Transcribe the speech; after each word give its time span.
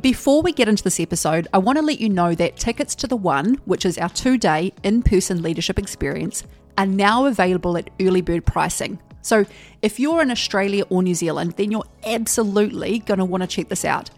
Before 0.00 0.40
we 0.40 0.52
get 0.52 0.68
into 0.68 0.82
this 0.82 0.98
episode, 0.98 1.46
I 1.52 1.58
want 1.58 1.76
to 1.76 1.82
let 1.82 2.00
you 2.00 2.08
know 2.08 2.34
that 2.36 2.56
tickets 2.56 2.94
to 2.94 3.06
the 3.06 3.16
One, 3.16 3.56
which 3.66 3.84
is 3.84 3.98
our 3.98 4.08
two 4.08 4.38
day 4.38 4.72
in 4.82 5.02
person 5.02 5.42
leadership 5.42 5.78
experience, 5.78 6.44
are 6.78 6.86
now 6.86 7.26
available 7.26 7.76
at 7.76 7.90
early 8.00 8.22
bird 8.22 8.46
pricing. 8.46 8.98
So 9.20 9.44
if 9.82 10.00
you're 10.00 10.22
in 10.22 10.30
Australia 10.30 10.84
or 10.88 11.02
New 11.02 11.14
Zealand, 11.14 11.54
then 11.58 11.70
you're 11.70 11.84
absolutely 12.06 13.00
going 13.00 13.18
to 13.18 13.26
want 13.26 13.42
to 13.42 13.46
check 13.46 13.68
this 13.68 13.84
out. 13.84 14.08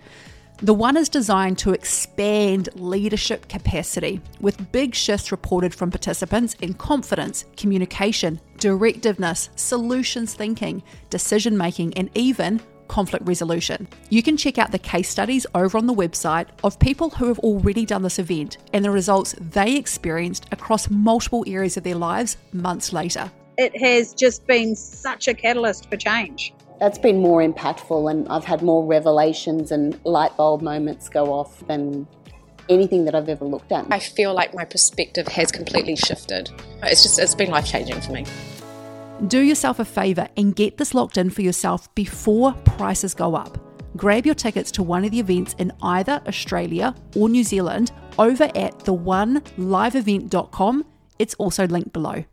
The 0.59 0.75
one 0.75 0.97
is 0.97 1.09
designed 1.09 1.59
to 1.59 1.73
expand 1.73 2.69
leadership 2.75 3.49
capacity 3.49 4.21
with 4.41 4.71
big 4.71 4.95
shifts 4.95 5.33
reported 5.33 5.75
from 5.75 5.91
participants 5.91 6.55
in 6.61 6.75
confidence, 6.75 7.47
communication, 7.57 8.41
directiveness, 8.59 9.49
solutions 9.57 10.35
thinking, 10.35 10.85
decision 11.11 11.59
making, 11.59 11.95
and 11.95 12.09
even 12.15 12.61
conflict 12.93 13.27
resolution. 13.27 13.89
You 14.11 14.23
can 14.23 14.37
check 14.37 14.59
out 14.59 14.71
the 14.71 14.79
case 14.79 15.09
studies 15.09 15.47
over 15.55 15.79
on 15.79 15.87
the 15.87 15.95
website 15.95 16.49
of 16.63 16.79
people 16.79 17.09
who 17.09 17.27
have 17.29 17.39
already 17.39 17.87
done 17.87 18.03
this 18.03 18.19
event 18.19 18.59
and 18.75 18.85
the 18.85 18.91
results 18.91 19.35
they 19.41 19.77
experienced 19.77 20.45
across 20.53 20.91
multiple 20.91 21.43
areas 21.47 21.79
of 21.79 21.85
their 21.85 21.95
lives 21.95 22.37
months 22.53 22.93
later. 22.93 23.33
It 23.57 23.75
has 23.81 24.13
just 24.13 24.47
been 24.47 24.77
such 24.77 25.27
a 25.27 25.33
catalyst 25.33 25.89
for 25.89 25.97
change. 25.97 26.53
That's 26.81 26.99
been 26.99 27.19
more 27.19 27.41
impactful, 27.41 28.11
and 28.11 28.29
I've 28.29 28.45
had 28.45 28.61
more 28.61 28.85
revelations 28.85 29.73
and 29.73 29.99
light 30.05 30.37
bulb 30.37 30.61
moments 30.61 31.09
go 31.09 31.33
off 31.33 31.67
than 31.67 32.07
anything 32.69 33.07
that 33.07 33.15
I've 33.15 33.31
ever 33.31 33.47
looked 33.47 33.73
at. 33.73 33.87
I 33.91 34.01
feel 34.01 34.35
like 34.35 34.55
my 34.55 34.67
perspective 34.67 35.29
has 35.29 35.51
completely 35.51 35.97
shifted. 35.97 36.51
It's 36.83 37.03
just, 37.03 37.19
it's 37.19 37.35
been 37.35 37.51
life 37.51 37.67
changing 37.67 38.03
for 38.03 38.13
me. 38.13 38.27
Do 39.29 39.39
yourself 39.39 39.79
a 39.79 39.85
favour 39.85 40.27
and 40.37 40.57
get 40.57 40.79
this 40.79 40.95
locked 40.95 41.17
in 41.17 41.31
for 41.31 41.43
yourself 41.43 41.95
before 41.95 42.55
prices 42.65 43.15
go 43.15 43.37
up. 43.37 43.57
Grab 43.97 44.27
your 44.27 44.35
tickets 44.35 44.73
to 44.73 44.83
one 44.83 45.05
of 45.05 45.13
the 45.13 45.21
events 45.21 45.55
in 45.59 45.71
either 45.81 46.21
Australia 46.27 46.93
or 47.15 47.29
New 47.29 47.45
Zealand 47.45 47.93
over 48.19 48.51
at 48.57 48.81
theoneliveevent.com. 48.81 50.85
It's 51.21 51.35
also 51.35 51.69
linked 51.69 51.93
below. 51.93 52.25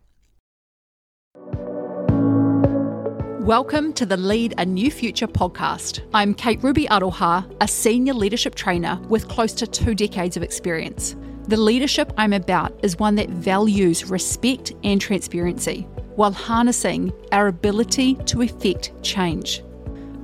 Welcome 3.44 3.92
to 3.92 4.04
the 4.04 4.16
Lead 4.16 4.54
a 4.58 4.66
New 4.66 4.90
Future 4.90 5.28
podcast. 5.28 6.00
I'm 6.12 6.34
Kate 6.34 6.60
Ruby 6.60 6.86
Aroha, 6.86 7.56
a 7.60 7.68
senior 7.68 8.14
leadership 8.14 8.56
trainer 8.56 9.00
with 9.08 9.28
close 9.28 9.52
to 9.52 9.68
two 9.68 9.94
decades 9.94 10.36
of 10.36 10.42
experience. 10.42 11.14
The 11.46 11.56
leadership 11.56 12.12
I'm 12.18 12.32
about 12.32 12.84
is 12.84 12.98
one 12.98 13.14
that 13.14 13.30
values 13.30 14.06
respect 14.06 14.72
and 14.82 15.00
transparency 15.00 15.86
while 16.16 16.32
harnessing 16.32 17.12
our 17.32 17.46
ability 17.46 18.14
to 18.26 18.42
effect 18.42 18.92
change. 19.02 19.62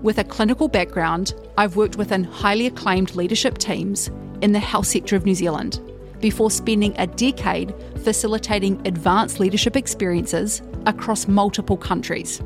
With 0.02 0.18
a 0.18 0.24
clinical 0.24 0.68
background, 0.68 1.34
I've 1.56 1.76
worked 1.76 1.96
within 1.96 2.24
highly 2.24 2.66
acclaimed 2.66 3.14
leadership 3.14 3.58
teams 3.58 4.10
in 4.40 4.52
the 4.52 4.58
health 4.58 4.86
sector 4.86 5.16
of 5.16 5.24
New 5.24 5.34
Zealand 5.34 5.80
before 6.20 6.50
spending 6.50 6.94
a 6.98 7.06
decade 7.06 7.74
facilitating 8.02 8.86
advanced 8.86 9.40
leadership 9.40 9.76
experiences 9.76 10.62
across 10.86 11.28
multiple 11.28 11.76
countries. 11.76 12.40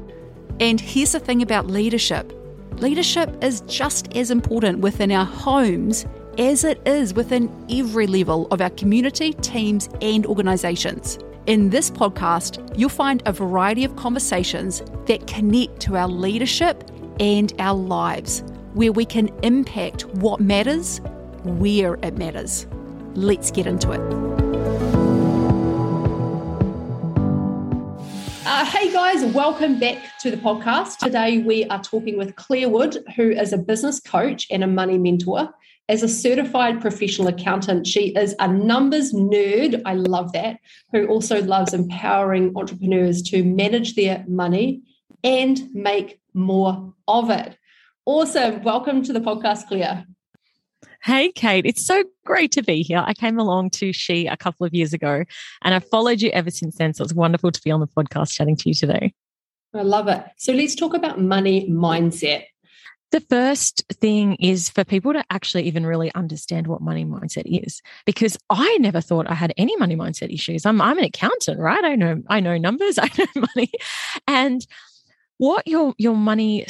And 0.58 0.80
here's 0.80 1.12
the 1.12 1.20
thing 1.20 1.42
about 1.42 1.66
leadership 1.66 2.32
leadership 2.77 3.44
is 3.44 3.60
just 3.62 4.14
as 4.16 4.30
important 4.30 4.78
within 4.78 5.12
our 5.12 5.27
homes 5.27 6.06
as 6.38 6.64
it 6.64 6.80
is 6.86 7.12
within 7.12 7.50
every 7.70 8.06
level 8.06 8.47
of 8.50 8.60
our 8.60 8.70
community, 8.70 9.34
teams, 9.34 9.88
and 10.00 10.25
organisations. 10.25 11.19
In 11.46 11.70
this 11.70 11.91
podcast, 11.91 12.78
you'll 12.78 12.91
find 12.91 13.22
a 13.24 13.33
variety 13.33 13.83
of 13.83 13.96
conversations 13.96 14.83
that 15.06 15.27
connect 15.27 15.80
to 15.80 15.97
our 15.97 16.06
leadership 16.06 16.84
and 17.19 17.50
our 17.58 17.74
lives, 17.74 18.44
where 18.74 18.92
we 18.92 19.06
can 19.06 19.30
impact 19.42 20.05
what 20.16 20.41
matters, 20.41 21.00
where 21.44 21.94
it 22.02 22.19
matters. 22.19 22.66
Let's 23.14 23.50
get 23.50 23.66
into 23.66 23.91
it. 23.92 24.00
Uh, 28.44 28.65
hey 28.66 28.92
guys, 28.92 29.25
welcome 29.32 29.78
back 29.78 30.19
to 30.19 30.31
the 30.31 30.36
podcast. 30.36 30.98
Today 30.98 31.38
we 31.38 31.65
are 31.66 31.82
talking 31.82 32.19
with 32.19 32.36
Claire 32.36 32.69
Wood, 32.69 32.98
who 33.16 33.31
is 33.31 33.54
a 33.54 33.59
business 33.59 33.98
coach 33.98 34.47
and 34.50 34.62
a 34.62 34.66
money 34.66 34.98
mentor. 34.98 35.54
As 35.91 36.05
a 36.05 36.09
certified 36.09 36.81
professional 36.81 37.27
accountant, 37.27 37.84
she 37.84 38.11
is 38.15 38.33
a 38.39 38.47
numbers 38.47 39.12
nerd. 39.12 39.83
I 39.84 39.95
love 39.95 40.31
that. 40.34 40.61
Who 40.93 41.09
also 41.09 41.43
loves 41.43 41.75
empowering 41.75 42.53
entrepreneurs 42.55 43.23
to 43.23 43.43
manage 43.43 43.97
their 43.97 44.25
money 44.28 44.83
and 45.25 45.61
make 45.75 46.21
more 46.33 46.95
of 47.09 47.28
it. 47.31 47.59
Awesome. 48.06 48.62
Welcome 48.62 49.03
to 49.03 49.12
the 49.12 49.19
podcast, 49.19 49.67
Claire. 49.67 50.06
Hey, 51.03 51.33
Kate. 51.33 51.67
It's 51.67 51.84
so 51.84 52.05
great 52.25 52.53
to 52.53 52.62
be 52.62 52.83
here. 52.83 53.03
I 53.05 53.12
came 53.12 53.41
along 53.41 53.71
to 53.71 53.93
She 53.93 54.28
a 54.28 54.37
couple 54.37 54.65
of 54.65 54.72
years 54.72 54.93
ago 54.93 55.25
and 55.65 55.75
I've 55.75 55.89
followed 55.89 56.21
you 56.21 56.31
ever 56.31 56.53
since 56.53 56.77
then. 56.77 56.95
So 56.95 57.03
it's 57.03 57.15
wonderful 57.15 57.51
to 57.51 57.61
be 57.62 57.72
on 57.72 57.81
the 57.81 57.89
podcast 57.89 58.31
chatting 58.31 58.55
to 58.59 58.69
you 58.69 58.77
today. 58.77 59.12
I 59.75 59.83
love 59.83 60.07
it. 60.07 60.25
So 60.37 60.53
let's 60.53 60.77
talk 60.77 60.95
about 60.95 61.21
money 61.21 61.69
mindset. 61.69 62.45
The 63.12 63.21
first 63.21 63.82
thing 63.94 64.34
is 64.37 64.71
for 64.71 64.84
people 64.84 65.12
to 65.12 65.25
actually 65.31 65.65
even 65.65 65.84
really 65.84 66.15
understand 66.15 66.69
what 66.69 66.81
money 66.81 67.04
mindset 67.04 67.44
is, 67.47 67.82
because 68.06 68.38
I 68.48 68.78
never 68.78 69.00
thought 69.00 69.28
I 69.28 69.34
had 69.34 69.53
any 69.56 69.76
money 69.76 69.97
mindset 69.97 70.32
issues. 70.32 70.65
I'm, 70.65 70.81
I'm 70.81 70.98
an 70.98 71.04
accountant, 71.04 71.59
right? 71.59 71.82
I 71.84 71.97
know, 71.97 72.22
I 72.28 72.41
know 72.41 72.56
numbers, 72.56 72.98
I 73.03 73.10
know 73.19 73.26
money. 73.56 73.72
And 74.28 74.65
what 75.38 75.66
your, 75.66 75.94
your 75.98 76.15
money 76.15 76.66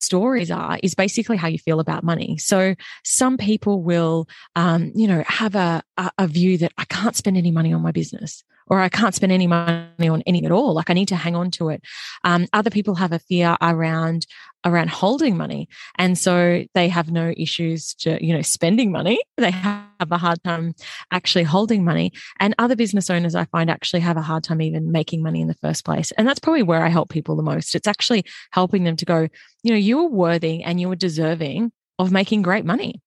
stories 0.00 0.50
are 0.50 0.78
is 0.82 0.94
basically 0.94 1.36
how 1.36 1.48
you 1.48 1.58
feel 1.58 1.80
about 1.80 2.04
money. 2.04 2.38
So 2.38 2.74
some 3.04 3.36
people 3.36 3.82
will, 3.82 4.28
um, 4.56 4.92
you 4.94 5.06
know, 5.08 5.22
have 5.26 5.54
a, 5.54 5.82
a, 6.18 6.26
view 6.26 6.58
that 6.58 6.72
I 6.78 6.84
can't 6.84 7.16
spend 7.16 7.36
any 7.36 7.50
money 7.50 7.72
on 7.72 7.82
my 7.82 7.92
business 7.92 8.42
or 8.70 8.80
I 8.80 8.88
can't 8.88 9.14
spend 9.14 9.32
any 9.32 9.48
money 9.48 10.08
on 10.08 10.22
anything 10.26 10.46
at 10.46 10.52
all. 10.52 10.74
Like 10.74 10.88
I 10.88 10.94
need 10.94 11.08
to 11.08 11.16
hang 11.16 11.34
on 11.34 11.50
to 11.52 11.68
it. 11.70 11.82
Um, 12.24 12.46
other 12.52 12.70
people 12.70 12.94
have 12.94 13.12
a 13.12 13.18
fear 13.18 13.56
around 13.60 14.26
around 14.64 14.90
holding 14.90 15.36
money, 15.36 15.68
and 15.98 16.16
so 16.16 16.64
they 16.74 16.88
have 16.88 17.10
no 17.10 17.34
issues 17.36 17.94
to 17.94 18.24
you 18.24 18.32
know 18.32 18.42
spending 18.42 18.92
money. 18.92 19.20
They 19.36 19.50
have 19.50 19.86
a 20.00 20.18
hard 20.18 20.42
time 20.44 20.74
actually 21.10 21.44
holding 21.44 21.84
money, 21.84 22.12
and 22.38 22.54
other 22.58 22.76
business 22.76 23.10
owners 23.10 23.34
I 23.34 23.46
find 23.46 23.68
actually 23.68 24.00
have 24.00 24.16
a 24.16 24.22
hard 24.22 24.44
time 24.44 24.62
even 24.62 24.92
making 24.92 25.22
money 25.22 25.40
in 25.40 25.48
the 25.48 25.54
first 25.54 25.84
place. 25.84 26.12
And 26.12 26.26
that's 26.26 26.40
probably 26.40 26.62
where 26.62 26.84
I 26.84 26.88
help 26.88 27.10
people 27.10 27.36
the 27.36 27.42
most. 27.42 27.74
It's 27.74 27.88
actually 27.88 28.24
helping 28.52 28.84
them 28.84 28.96
to 28.96 29.04
go, 29.04 29.28
you 29.62 29.72
know, 29.72 29.78
you 29.78 29.98
are 30.00 30.08
worthy 30.08 30.62
and 30.62 30.80
you 30.80 30.90
are 30.90 30.96
deserving 30.96 31.72
of 31.98 32.12
making 32.12 32.42
great 32.42 32.64
money. 32.64 33.00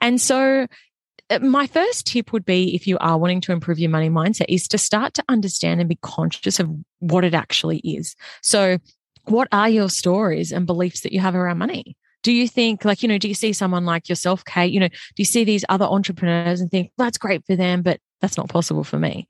And 0.00 0.20
so 0.20 0.66
Uh, 1.30 1.38
my 1.40 1.66
first 1.66 2.06
tip 2.06 2.32
would 2.32 2.44
be 2.44 2.74
if 2.74 2.86
you 2.86 2.98
are 2.98 3.18
wanting 3.18 3.40
to 3.42 3.52
improve 3.52 3.78
your 3.78 3.90
money 3.90 4.10
mindset 4.10 4.46
is 4.48 4.68
to 4.68 4.78
start 4.78 5.14
to 5.14 5.24
understand 5.28 5.80
and 5.80 5.88
be 5.88 5.98
conscious 6.02 6.60
of 6.60 6.70
what 6.98 7.24
it 7.24 7.34
actually 7.34 7.78
is. 7.78 8.16
So, 8.42 8.78
what 9.24 9.48
are 9.52 9.68
your 9.68 9.88
stories 9.88 10.52
and 10.52 10.66
beliefs 10.66 11.00
that 11.00 11.12
you 11.12 11.20
have 11.20 11.34
around 11.34 11.58
money? 11.58 11.96
Do 12.22 12.32
you 12.32 12.48
think, 12.48 12.84
like, 12.84 13.02
you 13.02 13.08
know, 13.08 13.18
do 13.18 13.28
you 13.28 13.34
see 13.34 13.52
someone 13.52 13.84
like 13.84 14.08
yourself, 14.08 14.44
Kate? 14.44 14.72
You 14.72 14.80
know, 14.80 14.88
do 14.88 14.96
you 15.18 15.24
see 15.24 15.44
these 15.44 15.64
other 15.68 15.84
entrepreneurs 15.84 16.60
and 16.60 16.70
think 16.70 16.92
that's 16.98 17.18
great 17.18 17.44
for 17.46 17.56
them, 17.56 17.82
but 17.82 18.00
that's 18.22 18.38
not 18.38 18.48
possible 18.48 18.84
for 18.84 18.98
me. 18.98 19.28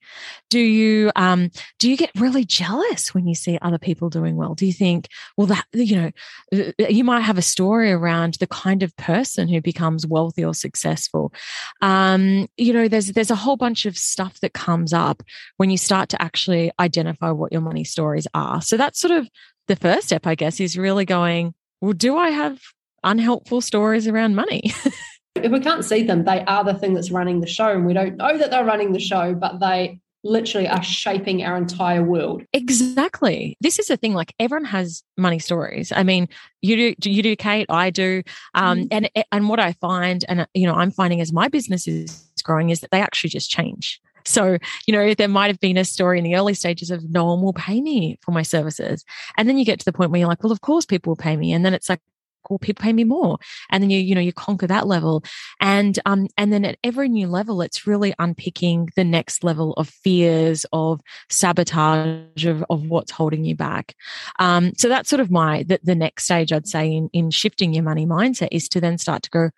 Do 0.50 0.60
you 0.60 1.10
um 1.16 1.50
do 1.80 1.90
you 1.90 1.96
get 1.96 2.10
really 2.16 2.44
jealous 2.44 3.12
when 3.12 3.26
you 3.26 3.34
see 3.34 3.58
other 3.60 3.78
people 3.78 4.10
doing 4.10 4.36
well? 4.36 4.54
Do 4.54 4.66
you 4.66 4.72
think 4.72 5.08
well 5.36 5.48
that 5.48 5.64
you 5.72 5.96
know 5.96 6.10
uh, 6.54 6.72
you 6.88 7.02
might 7.02 7.22
have 7.22 7.38
a 7.38 7.42
story 7.42 7.90
around 7.90 8.34
the 8.34 8.46
kind 8.46 8.84
of 8.84 8.96
person 8.96 9.48
who 9.48 9.60
becomes 9.60 10.06
wealthy 10.06 10.44
or 10.44 10.54
successful. 10.54 11.32
Um 11.80 12.46
you 12.56 12.72
know 12.72 12.86
there's 12.86 13.08
there's 13.08 13.30
a 13.30 13.36
whole 13.36 13.56
bunch 13.56 13.86
of 13.86 13.98
stuff 13.98 14.38
that 14.40 14.52
comes 14.52 14.92
up 14.92 15.24
when 15.56 15.70
you 15.70 15.78
start 15.78 16.08
to 16.10 16.22
actually 16.22 16.70
identify 16.78 17.30
what 17.30 17.50
your 17.50 17.62
money 17.62 17.82
stories 17.82 18.28
are. 18.34 18.62
So 18.62 18.76
that's 18.76 19.00
sort 19.00 19.12
of 19.12 19.28
the 19.68 19.76
first 19.76 20.06
step 20.06 20.26
i 20.26 20.34
guess 20.34 20.60
is 20.60 20.76
really 20.76 21.04
going 21.04 21.54
well 21.80 21.92
do 21.92 22.16
i 22.16 22.30
have 22.30 22.60
unhelpful 23.04 23.60
stories 23.60 24.06
around 24.06 24.34
money 24.34 24.72
if 25.34 25.50
we 25.50 25.60
can't 25.60 25.84
see 25.84 26.02
them, 26.02 26.24
they 26.24 26.44
are 26.44 26.64
the 26.64 26.74
thing 26.74 26.94
that's 26.94 27.10
running 27.10 27.40
the 27.40 27.46
show. 27.46 27.68
And 27.68 27.86
we 27.86 27.94
don't 27.94 28.16
know 28.16 28.36
that 28.36 28.50
they're 28.50 28.64
running 28.64 28.92
the 28.92 29.00
show, 29.00 29.34
but 29.34 29.60
they 29.60 30.00
literally 30.24 30.68
are 30.68 30.82
shaping 30.82 31.42
our 31.42 31.56
entire 31.56 32.02
world. 32.02 32.42
Exactly. 32.52 33.56
This 33.60 33.78
is 33.78 33.88
the 33.88 33.96
thing. 33.96 34.14
Like 34.14 34.34
everyone 34.38 34.66
has 34.66 35.02
money 35.16 35.38
stories. 35.38 35.92
I 35.94 36.02
mean, 36.02 36.28
you 36.60 36.94
do, 36.94 37.10
you 37.10 37.22
do, 37.22 37.34
Kate. 37.34 37.66
I 37.68 37.90
do. 37.90 38.22
Um, 38.54 38.84
mm. 38.84 38.88
And 38.90 39.26
and 39.32 39.48
what 39.48 39.58
I 39.58 39.72
find, 39.72 40.24
and 40.28 40.46
you 40.54 40.66
know, 40.66 40.74
I'm 40.74 40.90
finding 40.90 41.20
as 41.20 41.32
my 41.32 41.48
business 41.48 41.88
is 41.88 42.28
growing, 42.44 42.70
is 42.70 42.80
that 42.80 42.90
they 42.90 43.00
actually 43.00 43.30
just 43.30 43.50
change. 43.50 44.00
So, 44.24 44.58
you 44.86 44.92
know, 44.92 45.14
there 45.14 45.26
might 45.26 45.48
have 45.48 45.58
been 45.58 45.76
a 45.76 45.84
story 45.84 46.18
in 46.18 46.24
the 46.24 46.36
early 46.36 46.54
stages 46.54 46.92
of 46.92 47.10
no 47.10 47.24
one 47.24 47.42
will 47.42 47.52
pay 47.52 47.80
me 47.80 48.18
for 48.22 48.30
my 48.30 48.42
services. 48.42 49.04
And 49.36 49.48
then 49.48 49.58
you 49.58 49.64
get 49.64 49.80
to 49.80 49.84
the 49.84 49.92
point 49.92 50.12
where 50.12 50.20
you're 50.20 50.28
like, 50.28 50.44
well, 50.44 50.52
of 50.52 50.60
course 50.60 50.86
people 50.86 51.10
will 51.10 51.16
pay 51.16 51.36
me. 51.36 51.52
And 51.52 51.64
then 51.64 51.74
it's 51.74 51.88
like, 51.88 51.98
well, 52.48 52.58
people 52.58 52.82
pay 52.82 52.92
me 52.92 53.04
more. 53.04 53.38
And 53.70 53.82
then 53.82 53.90
you, 53.90 53.98
you 53.98 54.14
know, 54.14 54.20
you 54.20 54.32
conquer 54.32 54.66
that 54.66 54.86
level. 54.86 55.24
And 55.60 55.98
um, 56.06 56.28
and 56.36 56.52
then 56.52 56.64
at 56.64 56.78
every 56.84 57.08
new 57.08 57.28
level, 57.28 57.62
it's 57.62 57.86
really 57.86 58.14
unpicking 58.18 58.90
the 58.96 59.04
next 59.04 59.44
level 59.44 59.72
of 59.74 59.88
fears, 59.88 60.66
of 60.72 61.00
sabotage, 61.28 62.44
of, 62.44 62.64
of 62.70 62.88
what's 62.88 63.12
holding 63.12 63.44
you 63.44 63.54
back. 63.54 63.94
Um, 64.38 64.72
so 64.76 64.88
that's 64.88 65.08
sort 65.08 65.20
of 65.20 65.30
my 65.30 65.62
the, 65.64 65.80
the 65.82 65.94
next 65.94 66.24
stage 66.24 66.52
I'd 66.52 66.68
say 66.68 66.92
in 66.92 67.08
in 67.12 67.30
shifting 67.30 67.72
your 67.72 67.84
money 67.84 68.06
mindset 68.06 68.48
is 68.50 68.68
to 68.70 68.80
then 68.80 68.98
start 68.98 69.22
to 69.24 69.30
go, 69.30 69.50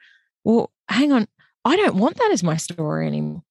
well, 0.44 0.70
hang 0.88 1.12
on, 1.12 1.26
I 1.64 1.76
don't 1.76 1.96
want 1.96 2.16
that 2.18 2.30
as 2.30 2.42
my 2.42 2.56
story 2.56 3.06
anymore. 3.06 3.42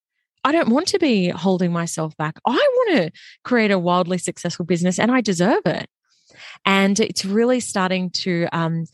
I 0.44 0.51
don't 0.51 0.69
want 0.69 0.88
to 0.89 1.00
be 1.00 1.30
holding 1.30 1.71
myself 1.71 2.15
back. 2.18 2.38
I 2.45 2.51
want 2.51 2.97
to 2.97 3.12
create 3.44 3.71
a 3.71 3.80
wildly 3.80 4.18
successful 4.18 4.65
business 4.65 5.00
and 5.00 5.09
I 5.12 5.21
deserve 5.21 5.62
it. 5.65 5.88
And 6.65 7.00
it's 7.00 7.25
really 7.25 7.59
starting 7.59 8.09
to 8.12 8.47
um, 8.51 8.85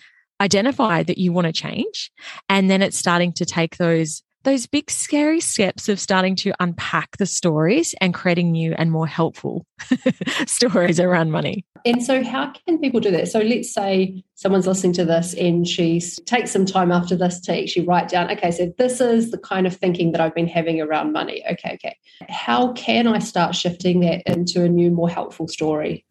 identify 0.41 1.03
that 1.03 1.18
you 1.18 1.31
want 1.31 1.47
to 1.47 1.53
change. 1.53 2.12
And 2.47 2.69
then 2.69 2.81
it's 2.81 2.97
starting 2.97 3.33
to 3.33 3.45
take 3.45 3.77
those 3.77 4.24
those 4.44 4.68
big 4.68 4.89
scary 4.89 5.41
steps 5.41 5.89
of 5.89 6.00
starting 6.00 6.33
to 6.33 6.53
unpack 6.59 7.18
the 7.18 7.25
stories 7.25 7.94
and 8.00 8.13
creating 8.13 8.51
new 8.51 8.74
and 8.77 8.91
more 8.91 9.07
helpful 9.07 9.65
stories 10.47 11.00
around 11.00 11.31
money. 11.31 11.65
And 11.86 12.03
so, 12.03 12.24
how 12.24 12.53
can 12.65 12.80
people 12.80 13.00
do 13.00 13.12
that? 13.12 13.27
So, 13.27 13.39
let's 13.39 13.74
say 13.74 14.24
someone's 14.36 14.68
listening 14.68 14.94
to 14.94 15.06
this 15.06 15.33
and 15.33 15.68
she 15.68 16.01
takes 16.25 16.51
some 16.51 16.65
time 16.65 16.91
after 16.91 17.15
this 17.15 17.39
to 17.41 17.62
actually 17.62 17.86
write 17.86 18.09
down, 18.09 18.31
okay, 18.31 18.51
so 18.51 18.71
this 18.77 19.01
is 19.01 19.31
the 19.31 19.38
kind 19.38 19.68
of 19.68 19.75
thinking 19.75 20.12
that 20.13 20.21
I've 20.21 20.36
been 20.36 20.47
having 20.47 20.81
around 20.81 21.12
money. 21.12 21.44
Okay, 21.51 21.74
okay. 21.74 21.97
How 22.30 22.74
can 22.74 23.07
I 23.07 23.19
start 23.19 23.56
shifting 23.56 24.01
that 24.01 24.24
into 24.25 24.63
a 24.63 24.69
new, 24.69 24.91
more 24.91 25.09
helpful 25.09 25.47
story? 25.47 26.06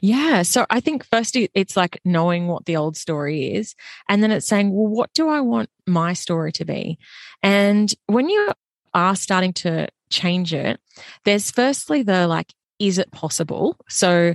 Yeah. 0.00 0.42
So 0.42 0.66
I 0.70 0.80
think 0.80 1.04
first 1.04 1.36
it's 1.36 1.76
like 1.76 2.00
knowing 2.04 2.46
what 2.48 2.66
the 2.66 2.76
old 2.76 2.96
story 2.96 3.54
is. 3.54 3.74
And 4.08 4.22
then 4.22 4.30
it's 4.30 4.46
saying, 4.46 4.72
well, 4.72 4.86
what 4.86 5.12
do 5.14 5.28
I 5.28 5.40
want 5.40 5.70
my 5.86 6.12
story 6.12 6.52
to 6.52 6.64
be? 6.64 6.98
And 7.42 7.92
when 8.06 8.28
you 8.28 8.50
are 8.94 9.16
starting 9.16 9.52
to 9.54 9.88
change 10.10 10.54
it, 10.54 10.80
there's 11.24 11.50
firstly 11.50 12.02
the 12.02 12.26
like, 12.26 12.52
is 12.78 12.98
it 12.98 13.10
possible? 13.10 13.76
So 13.88 14.34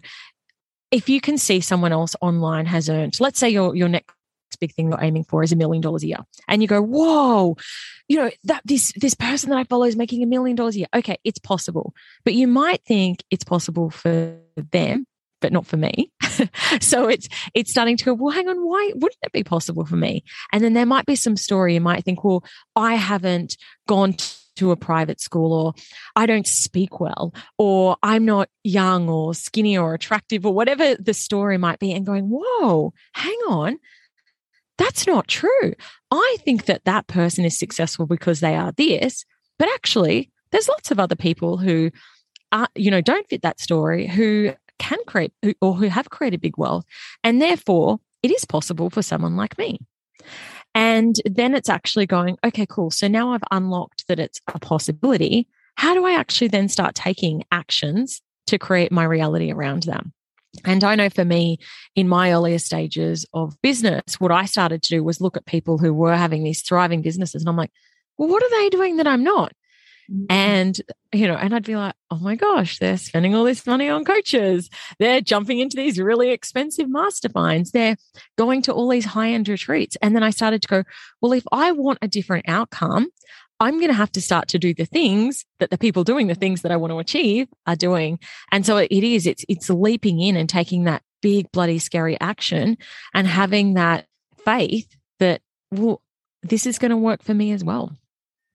if 0.92 1.08
you 1.08 1.22
can 1.22 1.38
see 1.38 1.62
someone 1.62 1.92
else 1.92 2.16
online 2.22 2.66
has 2.66 2.90
earned, 2.90 3.20
let's 3.20 3.40
say 3.40 3.50
your, 3.50 3.76
your 3.76 3.88
next 3.88 4.14
big 4.60 4.74
thing 4.74 4.90
you're 4.90 5.04
aiming 5.04 5.26
for 5.26 5.44
is 5.44 5.52
a 5.52 5.56
million 5.56 5.82
dollars 5.82 6.04
a 6.04 6.08
year 6.08 6.20
and 6.48 6.62
you 6.62 6.68
go 6.68 6.82
whoa 6.82 7.58
you 8.08 8.16
know 8.16 8.30
that 8.44 8.62
this 8.64 8.94
this 8.96 9.14
person 9.14 9.50
that 9.50 9.58
i 9.58 9.64
follow 9.66 9.86
is 9.86 9.96
making 9.96 10.24
a 10.24 10.26
million 10.26 10.56
dollars 10.56 10.76
a 10.76 10.80
year 10.80 10.88
okay 10.96 11.18
it's 11.24 11.40
possible 11.40 11.94
but 12.24 12.34
you 12.34 12.48
might 12.48 12.82
think 12.86 13.24
it's 13.32 13.44
possible 13.44 13.90
for 13.90 14.38
them 14.72 15.06
but 15.42 15.52
not 15.52 15.66
for 15.66 15.78
me. 15.78 16.12
so 16.80 17.08
it's 17.08 17.28
it's 17.54 17.72
starting 17.72 17.98
to 17.98 18.06
go, 18.06 18.14
well, 18.14 18.34
hang 18.34 18.48
on, 18.48 18.66
why 18.66 18.92
wouldn't 18.96 19.20
it 19.24 19.32
be 19.32 19.44
possible 19.44 19.86
for 19.86 19.96
me? 19.98 20.24
And 20.54 20.64
then 20.64 20.74
there 20.74 20.86
might 20.86 21.06
be 21.06 21.16
some 21.16 21.36
story 21.36 21.74
you 21.74 21.82
might 21.82 22.06
think, 22.06 22.24
well, 22.24 22.44
I 22.76 22.96
haven't 22.96 23.58
gone 23.88 24.16
to 24.58 24.72
a 24.72 24.76
private 24.76 25.20
school 25.20 25.54
or 25.54 25.74
I 26.16 26.26
don't 26.26 26.48
speak 26.48 27.00
well 27.00 27.34
or 27.58 27.98
I'm 28.04 28.26
not 28.26 28.50
young 28.64 29.10
or 29.10 29.34
skinny 29.34 29.78
or 29.78 29.94
attractive 29.94 30.46
or 30.46 30.54
whatever 30.54 30.96
the 30.96 31.14
story 31.14 31.58
might 31.58 31.80
be 31.80 31.92
and 31.94 32.06
going, 32.06 32.26
whoa, 32.30 32.94
hang 33.14 33.38
on. 33.48 33.78
That's 34.78 35.08
not 35.08 35.28
true. 35.28 35.74
I 36.12 36.38
think 36.40 36.66
that 36.66 36.86
that 36.86 37.08
person 37.08 37.46
is 37.46 37.58
successful 37.58 38.06
because 38.06 38.40
they 38.40 38.56
are 38.56 38.72
this, 38.72 39.26
but 39.60 39.70
actually, 39.76 40.32
there's 40.52 40.68
lots 40.68 40.92
of 40.92 41.00
other 41.00 41.16
people 41.16 41.58
who 41.58 41.92
are, 42.52 42.68
you 42.76 42.92
know, 42.92 43.02
don't 43.02 43.28
fit 43.30 43.44
that 43.44 43.60
story 43.60 44.08
who 44.08 44.54
can 44.82 45.00
create 45.06 45.32
or 45.62 45.76
who 45.76 45.88
have 45.88 46.10
created 46.10 46.42
big 46.42 46.58
wealth. 46.58 46.86
And 47.24 47.42
therefore, 47.42 48.00
it 48.24 48.32
is 48.32 48.46
possible 48.46 48.90
for 48.90 49.02
someone 49.02 49.36
like 49.38 49.58
me. 49.58 49.80
And 50.74 51.16
then 51.26 51.54
it's 51.54 51.70
actually 51.70 52.06
going, 52.06 52.38
okay, 52.44 52.66
cool. 52.66 52.92
So 52.92 53.08
now 53.08 53.34
I've 53.34 53.44
unlocked 53.52 54.08
that 54.08 54.20
it's 54.20 54.42
a 54.54 54.60
possibility. 54.60 55.48
How 55.76 55.94
do 55.94 56.06
I 56.06 56.14
actually 56.14 56.48
then 56.48 56.68
start 56.68 56.96
taking 56.96 57.44
actions 57.52 58.22
to 58.48 58.58
create 58.58 58.92
my 58.92 59.04
reality 59.04 59.52
around 59.52 59.84
them? 59.84 60.14
And 60.66 60.84
I 60.84 60.96
know 60.96 61.10
for 61.10 61.26
me, 61.26 61.60
in 61.96 62.08
my 62.10 62.34
earlier 62.34 62.60
stages 62.60 63.26
of 63.34 63.56
business, 63.62 64.20
what 64.20 64.32
I 64.32 64.46
started 64.46 64.82
to 64.84 64.96
do 64.96 65.04
was 65.04 65.22
look 65.22 65.38
at 65.38 65.46
people 65.46 65.78
who 65.78 65.94
were 65.94 66.16
having 66.16 66.44
these 66.44 66.62
thriving 66.62 67.02
businesses. 67.02 67.42
And 67.42 67.50
I'm 67.50 67.56
like, 67.56 67.72
well, 68.18 68.30
what 68.30 68.44
are 68.44 68.50
they 68.50 68.70
doing 68.70 68.98
that 68.98 69.08
I'm 69.08 69.24
not? 69.24 69.54
Mm-hmm. 70.12 70.26
And, 70.30 70.82
you 71.14 71.28
know, 71.28 71.36
and 71.36 71.56
I'd 71.56 71.64
be 71.64 71.76
like, 71.76 71.96
oh 72.10 72.18
my 72.18 72.36
gosh, 72.36 72.80
they're 72.80 72.98
spending 72.98 73.34
all 73.34 73.46
this 73.46 73.66
money 73.66 73.90
on 73.90 74.04
coaches. 74.04 74.70
They're 75.00 75.22
jumping 75.22 75.60
into 75.60 75.78
these 75.78 76.00
really 76.00 76.32
expensive 76.32 76.88
masterminds. 76.88 77.72
They're 77.72 77.98
going 78.38 78.62
to 78.64 78.74
all 78.74 78.90
these 78.90 79.06
high 79.06 79.32
end 79.32 79.48
retreats. 79.48 79.98
And 80.02 80.16
then 80.16 80.24
I 80.24 80.32
started 80.32 80.62
to 80.64 80.68
go, 80.68 80.84
well, 81.22 81.34
if 81.34 81.44
I 81.52 81.72
want 81.72 82.00
a 82.02 82.08
different 82.08 82.50
outcome, 82.50 83.10
I'm 83.60 83.78
going 83.78 83.90
to 83.90 83.94
have 83.94 84.12
to 84.14 84.22
start 84.22 84.48
to 84.50 84.60
do 84.60 84.74
the 84.74 84.86
things 84.86 85.46
that 85.60 85.70
the 85.70 85.78
people 85.78 86.04
doing 86.04 86.28
the 86.28 86.36
things 86.36 86.64
that 86.64 86.72
I 86.72 86.78
want 86.78 86.92
to 86.92 87.00
achieve 87.00 87.48
are 87.68 87.76
doing. 87.76 88.20
And 88.52 88.66
so 88.66 88.78
it 88.78 88.92
is, 88.92 89.28
it's, 89.28 89.46
it's 89.48 89.70
leaping 89.70 90.20
in 90.20 90.36
and 90.36 90.50
taking 90.50 90.86
that 90.86 91.04
big, 91.22 91.52
bloody, 91.52 91.78
scary 91.78 92.20
action 92.20 92.78
and 93.14 93.28
having 93.28 93.76
that 93.76 94.08
faith 94.44 94.88
that, 95.20 95.42
well, 95.70 96.02
this 96.42 96.66
is 96.66 96.80
going 96.80 96.90
to 96.90 96.98
work 96.98 97.22
for 97.22 97.36
me 97.36 97.52
as 97.52 97.64
well. 97.64 97.96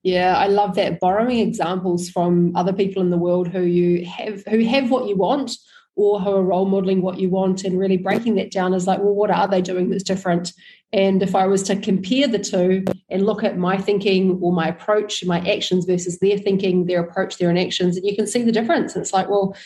Yeah, 0.07 0.39
I 0.39 0.47
love 0.47 0.77
that. 0.77 1.01
Borrowing 1.01 1.41
examples 1.41 2.09
from 2.09 2.55
other 2.55 2.73
people 2.73 3.03
in 3.03 3.11
the 3.11 3.19
world 3.19 3.49
who 3.49 3.63
you 3.63 4.07
have 4.07 4.45
who 4.45 4.65
have 4.65 4.89
what 4.89 5.09
you 5.09 5.17
want 5.17 5.57
or 5.97 6.21
who 6.21 6.31
are 6.31 6.45
role 6.45 6.67
modeling 6.67 7.03
what 7.03 7.19
you 7.19 7.29
want 7.29 7.65
and 7.65 7.77
really 7.77 7.97
breaking 7.97 8.37
that 8.37 8.53
down 8.53 8.73
is 8.73 8.87
like, 8.87 9.01
well, 9.01 9.17
what 9.17 9.33
are 9.33 9.49
they 9.49 9.61
doing 9.61 9.91
that's 9.91 10.05
different? 10.05 10.53
And 10.93 11.25
if 11.25 11.35
I 11.35 11.49
was 11.49 11.65
to 11.65 11.75
compare 11.75 12.29
the 12.29 12.39
two 12.39 12.85
and 13.11 13.27
look 13.27 13.43
at 13.43 13.59
my 13.59 13.79
thinking 13.79 14.39
or 14.41 14.53
my 14.53 14.69
approach, 14.69 15.25
my 15.25 15.41
actions 15.41 15.87
versus 15.87 16.21
their 16.21 16.39
thinking, 16.39 16.87
their 16.87 17.03
approach, 17.03 17.39
their 17.39 17.51
inactions, 17.51 17.97
and 17.97 18.07
you 18.07 18.15
can 18.15 18.29
see 18.29 18.45
the 18.45 18.53
difference. 18.53 18.95
It's 18.95 19.13
like, 19.13 19.29
well, 19.29 19.57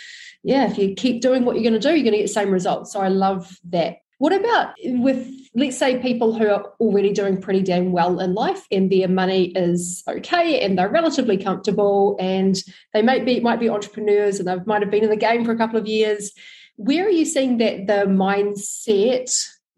yeah, 0.43 0.71
if 0.71 0.79
you 0.79 0.95
keep 0.95 1.21
doing 1.21 1.45
what 1.45 1.57
you're 1.57 1.71
going 1.71 1.79
to 1.79 1.87
do, 1.87 1.95
you're 1.95 2.03
going 2.03 2.13
to 2.13 2.19
get 2.21 2.29
the 2.29 2.33
same 2.33 2.51
results. 2.51 2.95
So 2.95 3.01
I 3.01 3.09
love 3.09 3.59
that 3.69 3.99
what 4.21 4.35
about 4.35 4.75
with, 4.85 5.33
let's 5.55 5.79
say, 5.79 5.99
people 5.99 6.39
who 6.39 6.47
are 6.47 6.75
already 6.79 7.11
doing 7.11 7.41
pretty 7.41 7.63
damn 7.63 7.91
well 7.91 8.21
in 8.21 8.35
life 8.35 8.67
and 8.71 8.93
their 8.93 9.09
money 9.09 9.47
is 9.57 10.05
okay 10.07 10.61
and 10.61 10.77
they're 10.77 10.91
relatively 10.91 11.39
comfortable 11.39 12.19
and 12.21 12.63
they 12.93 13.01
might 13.01 13.25
be 13.25 13.41
might 13.41 13.59
be 13.59 13.71
entrepreneurs 13.71 14.39
and 14.39 14.47
they 14.47 14.57
might 14.67 14.83
have 14.83 14.91
been 14.91 15.05
in 15.05 15.09
the 15.09 15.17
game 15.17 15.43
for 15.43 15.53
a 15.53 15.57
couple 15.57 15.79
of 15.79 15.87
years. 15.87 16.33
Where 16.77 17.07
are 17.07 17.11
you 17.11 17.25
seeing 17.25 17.57
that 17.59 17.87
the 17.87 18.05
mindset 18.05 19.35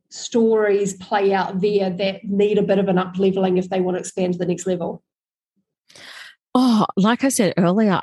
stories 0.08 0.94
play 0.94 1.32
out 1.32 1.60
there 1.60 1.90
that 1.90 2.24
need 2.24 2.58
a 2.58 2.64
bit 2.64 2.80
of 2.80 2.88
an 2.88 2.98
up 2.98 3.16
leveling 3.18 3.58
if 3.58 3.68
they 3.68 3.80
want 3.80 3.94
to 3.94 4.00
expand 4.00 4.32
to 4.32 4.40
the 4.40 4.46
next 4.46 4.66
level? 4.66 5.04
Oh, 6.54 6.86
like 6.96 7.24
I 7.24 7.30
said 7.30 7.54
earlier, 7.56 8.00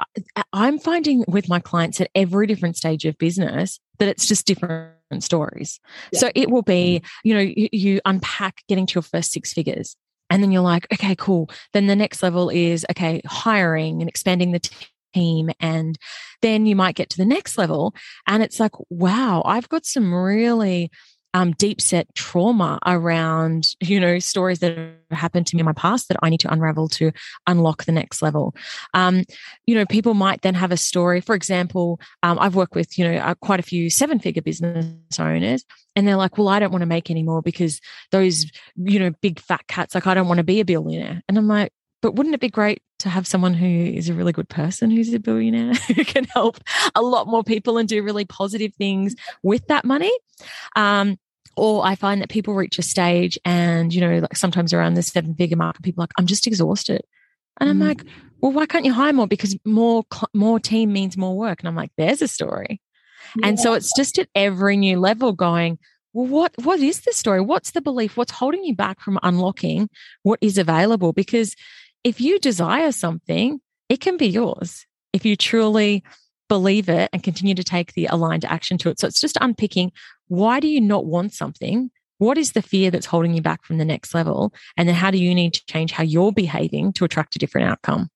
I'm 0.54 0.80
finding 0.80 1.24
with 1.28 1.48
my 1.48 1.60
clients 1.60 2.01
at 2.01 2.10
every 2.16 2.48
different 2.48 2.78
stage 2.78 3.06
of 3.06 3.18
business 3.18 3.80
that 4.00 4.07
it's 4.07 4.28
just 4.28 4.48
different 4.48 4.96
stories. 5.19 5.80
Yeah. 6.12 6.19
So 6.19 6.31
it 6.34 6.50
will 6.50 6.63
be, 6.63 7.04
you 7.24 7.34
know, 7.36 7.42
you, 7.42 7.69
you 7.72 8.01
unpack 8.06 8.63
getting 8.68 8.88
to 8.88 8.96
your 8.96 9.04
first 9.04 9.31
six 9.31 9.54
figures. 9.54 9.96
And 10.31 10.42
then 10.42 10.51
you're 10.51 10.63
like, 10.63 10.88
okay, 10.94 11.16
cool. 11.16 11.50
Then 11.74 11.88
the 11.88 11.96
next 11.96 12.24
level 12.24 12.50
is, 12.50 12.86
okay, 12.91 13.22
hiring 13.25 14.01
and 14.01 14.10
expanding 14.10 14.51
the 14.51 14.62
team. 15.13 15.51
And 15.60 15.98
then 16.41 16.65
you 16.65 16.75
might 16.75 16.96
get 16.96 17.10
to 17.12 17.18
the 17.18 17.25
next 17.25 17.58
level. 17.58 17.94
And 18.27 18.41
it's 18.41 18.60
like, 18.60 18.74
wow, 18.89 19.41
I've 19.46 19.70
got 19.70 19.86
some 19.86 20.13
really 20.13 20.91
um, 21.33 21.51
deep 21.53 21.79
set 21.79 22.13
trauma 22.15 22.79
around, 22.86 23.67
you 23.79 24.00
know, 24.00 24.19
stories 24.19 24.59
that 24.59 24.77
have 24.77 24.95
happened 25.12 25.48
to 25.48 25.55
me 25.55 25.62
in 25.62 25.65
my 25.65 25.74
past 25.74 26.07
that 26.07 26.17
I 26.24 26.29
need 26.29 26.39
to 26.41 26.51
unravel 26.51 26.88
to 26.89 27.12
unlock 27.48 27.86
the 27.86 27.91
next 27.91 28.21
level. 28.21 28.55
Um, 28.93 29.24
you 29.65 29.75
know, 29.75 29.86
people 29.86 30.13
might 30.13 30.41
then 30.41 30.55
have 30.55 30.71
a 30.71 30.77
story. 30.77 31.21
For 31.21 31.36
example, 31.36 32.00
um, 32.24 32.39
I've 32.39 32.55
worked 32.55 32.75
with, 32.75 32.98
you 32.98 33.09
know, 33.09 33.17
uh, 33.17 33.36
quite 33.36 33.59
a 33.59 33.63
few 33.63 33.89
seven 33.89 34.19
figure 34.19 34.41
business 34.41 35.19
owners, 35.19 35.65
and 35.95 36.07
they're 36.07 36.15
like, 36.15 36.38
well, 36.38 36.50
I 36.50 36.59
don't 36.59 36.71
want 36.71 36.81
to 36.81 36.88
make 36.88 37.09
any 37.12 37.24
more 37.24 37.41
because 37.41 37.79
those, 38.12 38.45
you 38.75 39.00
know, 39.00 39.12
big 39.21 39.39
fat 39.39 39.67
cats, 39.67 39.95
like, 39.95 40.07
I 40.07 40.13
don't 40.13 40.27
want 40.27 40.39
to 40.39 40.43
be 40.43 40.59
a 40.59 40.65
billionaire. 40.65 41.21
And 41.27 41.38
I'm 41.38 41.48
like, 41.48 41.71
but 42.01 42.15
wouldn't 42.15 42.36
it 42.36 42.41
be 42.41 42.50
great 42.50 42.81
to 43.00 43.10
have 43.10 43.27
someone 43.27 43.53
who 43.53 43.68
is 43.68 44.10
a 44.10 44.13
really 44.13 44.32
good 44.32 44.50
person 44.50 44.91
who's 44.91 45.13
a 45.13 45.20
billionaire 45.20 45.74
who 45.96 46.06
can 46.06 46.25
help 46.25 46.60
a 46.96 47.01
lot 47.01 47.27
more 47.27 47.44
people 47.44 47.77
and 47.77 47.89
do 47.89 48.03
really 48.03 48.25
positive 48.25 48.74
things 48.75 49.15
with 49.44 49.65
that 49.68 49.86
money? 49.86 50.12
Um, 50.75 51.18
or 51.56 51.86
I 51.86 51.96
find 51.96 52.22
that 52.22 52.29
people 52.29 52.53
reach 52.53 52.79
a 52.79 52.82
stage 52.82 53.38
and, 53.44 53.94
you 53.94 54.00
know, 54.00 54.20
like 54.20 54.38
sometimes 54.38 54.74
around 54.74 54.94
the 54.94 55.03
seven 55.03 55.36
figure 55.36 55.58
mark, 55.58 55.82
people 55.82 56.01
like, 56.01 56.12
I'm 56.18 56.25
just 56.25 56.48
exhausted. 56.48 57.01
And 57.60 57.70
I'm 57.70 57.79
mm. 57.79 57.88
like, 57.88 58.06
well, 58.39 58.53
why 58.53 58.65
can't 58.65 58.86
you 58.86 58.94
hire 58.94 59.12
more? 59.12 59.27
Because 59.27 59.58
more, 59.65 60.03
more 60.34 60.60
team 60.60 60.94
means 60.94 61.18
more 61.18 61.36
work. 61.36 61.60
And 61.60 61.68
I'm 61.68 61.75
like, 61.75 61.91
there's 61.98 62.22
a 62.22 62.27
story. 62.27 62.82
Yeah. 63.36 63.48
And 63.48 63.60
so 63.60 63.74
it's 63.74 63.91
just 63.96 64.18
at 64.18 64.29
every 64.36 64.77
new 64.77 65.00
level 65.00 65.34
going, 65.34 65.79
well, 66.13 66.25
what 66.25 66.53
what 66.63 66.79
is 66.79 67.01
the 67.01 67.13
story? 67.13 67.39
What's 67.39 67.72
the 67.72 67.82
belief? 67.82 68.18
What's 68.18 68.32
holding 68.32 68.63
you 68.63 68.75
back 68.75 69.00
from 69.00 69.20
unlocking 69.22 69.89
what 70.24 70.39
is 70.41 70.58
available? 70.58 71.13
Because 71.13 71.56
if 72.03 72.22
you 72.22 72.39
desire 72.39 72.91
something, 72.91 73.60
it 73.89 74.00
can 74.00 74.18
be 74.18 74.27
yours 74.27 74.86
if 75.13 75.25
you 75.25 75.36
truly 75.36 76.03
believe 76.48 76.89
it 76.89 77.10
and 77.13 77.24
continue 77.24 77.56
to 77.56 77.63
take 77.63 77.94
the 77.94 78.08
aligned 78.08 78.46
action 78.46 78.77
to 78.79 78.89
it. 78.89 79.00
So 79.00 79.08
it's 79.08 79.22
just 79.22 79.38
unpicking 79.41 79.91
why 80.27 80.60
do 80.60 80.68
you 80.68 80.82
not 80.82 81.06
want 81.06 81.34
something? 81.34 81.89
What 82.20 82.38
is 82.38 82.51
the 82.51 82.62
fear 82.62 82.91
that's 82.91 83.08
holding 83.08 83.34
you 83.34 83.41
back 83.41 83.63
from 83.63 83.77
the 83.77 83.86
next 83.86 84.13
level? 84.13 84.53
And 84.77 84.88
then 84.88 84.96
how 84.96 85.10
do 85.10 85.18
you 85.18 85.34
need 85.34 85.53
to 85.56 85.65
change 85.65 85.91
how 85.91 86.03
you're 86.03 86.32
behaving 86.32 86.94
to 86.94 87.06
attract 87.06 87.36
a 87.36 87.39
different 87.39 87.70
outcome? 87.70 88.10